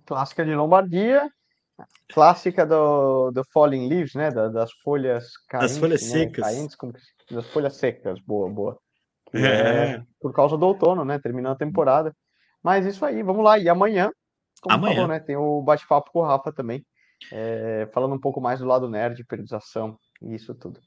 Clássica 0.06 0.42
de 0.42 0.54
Lombardia, 0.54 1.30
clássica 2.08 2.64
do, 2.64 3.30
do 3.30 3.44
Falling 3.52 3.88
Leaves, 3.88 4.14
né? 4.14 4.30
Da, 4.30 4.48
das 4.48 4.72
folhas 4.72 5.36
caentes, 5.48 5.72
das 5.72 5.78
folhas 5.78 6.02
né? 6.02 6.08
secas. 6.08 6.74
Como 6.76 6.94
das 7.30 7.46
folhas 7.48 7.76
secas, 7.76 8.18
boa, 8.20 8.48
boa. 8.48 8.78
É. 9.32 9.40
é. 9.40 10.02
por 10.20 10.32
causa 10.32 10.56
do 10.56 10.66
outono, 10.66 11.04
né? 11.04 11.18
Terminando 11.18 11.54
a 11.54 11.58
temporada. 11.58 12.14
Mas 12.62 12.86
isso 12.86 13.04
aí, 13.04 13.22
vamos 13.22 13.44
lá. 13.44 13.58
E 13.58 13.68
amanhã, 13.68 14.10
como 14.60 14.74
amanhã. 14.74 14.94
falou, 14.94 15.08
né? 15.08 15.20
Tem 15.20 15.36
o 15.36 15.62
bate-papo 15.62 16.10
com 16.12 16.20
o 16.20 16.24
Rafa 16.24 16.52
também. 16.52 16.84
É, 17.32 17.88
falando 17.92 18.14
um 18.14 18.20
pouco 18.20 18.40
mais 18.40 18.60
do 18.60 18.66
lado 18.66 18.88
nerd, 18.88 19.24
periodização 19.24 19.98
e 20.22 20.34
isso 20.34 20.54
tudo. 20.54 20.80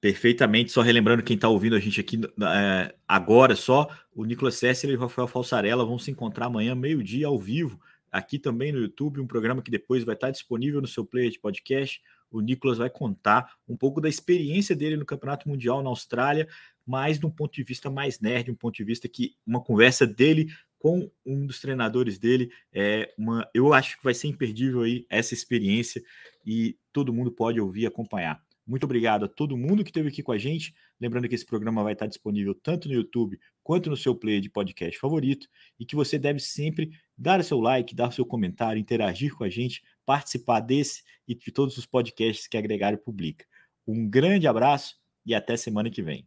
Perfeitamente, 0.00 0.70
só 0.70 0.80
relembrando 0.80 1.24
quem 1.24 1.34
está 1.34 1.48
ouvindo 1.48 1.74
a 1.74 1.80
gente 1.80 2.00
aqui 2.00 2.20
é, 2.40 2.94
agora 3.06 3.56
só, 3.56 3.88
o 4.14 4.24
Nicolas 4.24 4.54
Sessler 4.54 4.94
e 4.94 4.96
o 4.96 5.00
Rafael 5.00 5.26
Falsarella 5.26 5.84
vão 5.84 5.98
se 5.98 6.10
encontrar 6.10 6.46
amanhã, 6.46 6.72
meio-dia, 6.74 7.26
ao 7.26 7.36
vivo, 7.36 7.80
aqui 8.10 8.38
também 8.38 8.70
no 8.70 8.78
YouTube, 8.78 9.20
um 9.20 9.26
programa 9.26 9.60
que 9.60 9.72
depois 9.72 10.04
vai 10.04 10.14
estar 10.14 10.30
disponível 10.30 10.80
no 10.80 10.86
seu 10.86 11.04
player 11.04 11.32
de 11.32 11.40
podcast. 11.40 12.00
O 12.30 12.40
Nicolas 12.40 12.78
vai 12.78 12.90
contar 12.90 13.56
um 13.68 13.76
pouco 13.76 14.00
da 14.00 14.08
experiência 14.08 14.76
dele 14.76 14.96
no 14.96 15.06
Campeonato 15.06 15.48
Mundial 15.48 15.82
na 15.82 15.88
Austrália, 15.88 16.48
mas 16.86 17.18
de 17.18 17.26
um 17.26 17.30
ponto 17.30 17.54
de 17.54 17.62
vista 17.62 17.90
mais 17.90 18.20
nerd, 18.20 18.50
um 18.50 18.54
ponto 18.54 18.76
de 18.76 18.84
vista 18.84 19.08
que 19.08 19.34
uma 19.46 19.62
conversa 19.62 20.06
dele 20.06 20.48
com 20.78 21.10
um 21.26 21.46
dos 21.46 21.60
treinadores 21.60 22.18
dele 22.18 22.50
é 22.72 23.12
uma, 23.18 23.48
eu 23.52 23.72
acho 23.74 23.98
que 23.98 24.04
vai 24.04 24.14
ser 24.14 24.28
imperdível 24.28 24.82
aí 24.82 25.04
essa 25.10 25.34
experiência 25.34 26.02
e 26.46 26.78
todo 26.92 27.12
mundo 27.12 27.32
pode 27.32 27.60
ouvir 27.60 27.82
e 27.82 27.86
acompanhar. 27.86 28.40
Muito 28.66 28.84
obrigado 28.84 29.24
a 29.24 29.28
todo 29.28 29.56
mundo 29.56 29.82
que 29.82 29.90
esteve 29.90 30.08
aqui 30.08 30.22
com 30.22 30.30
a 30.30 30.36
gente. 30.36 30.74
Lembrando 31.00 31.26
que 31.26 31.34
esse 31.34 31.46
programa 31.46 31.82
vai 31.82 31.94
estar 31.94 32.06
disponível 32.06 32.54
tanto 32.54 32.86
no 32.86 32.94
YouTube 32.94 33.40
quanto 33.68 33.90
no 33.90 33.98
seu 33.98 34.14
player 34.14 34.40
de 34.40 34.48
podcast 34.48 34.98
favorito 34.98 35.46
e 35.78 35.84
que 35.84 35.94
você 35.94 36.18
deve 36.18 36.40
sempre 36.40 36.90
dar 37.14 37.44
seu 37.44 37.60
like, 37.60 37.94
dar 37.94 38.10
seu 38.14 38.24
comentário, 38.24 38.80
interagir 38.80 39.34
com 39.36 39.44
a 39.44 39.50
gente, 39.50 39.82
participar 40.06 40.60
desse 40.60 41.02
e 41.28 41.34
de 41.34 41.52
todos 41.52 41.76
os 41.76 41.84
podcasts 41.84 42.46
que 42.46 42.56
a 42.56 42.62
Gregário 42.62 42.96
publica. 42.96 43.44
Um 43.86 44.08
grande 44.08 44.46
abraço 44.46 44.96
e 45.26 45.34
até 45.34 45.54
semana 45.54 45.90
que 45.90 46.00
vem. 46.00 46.26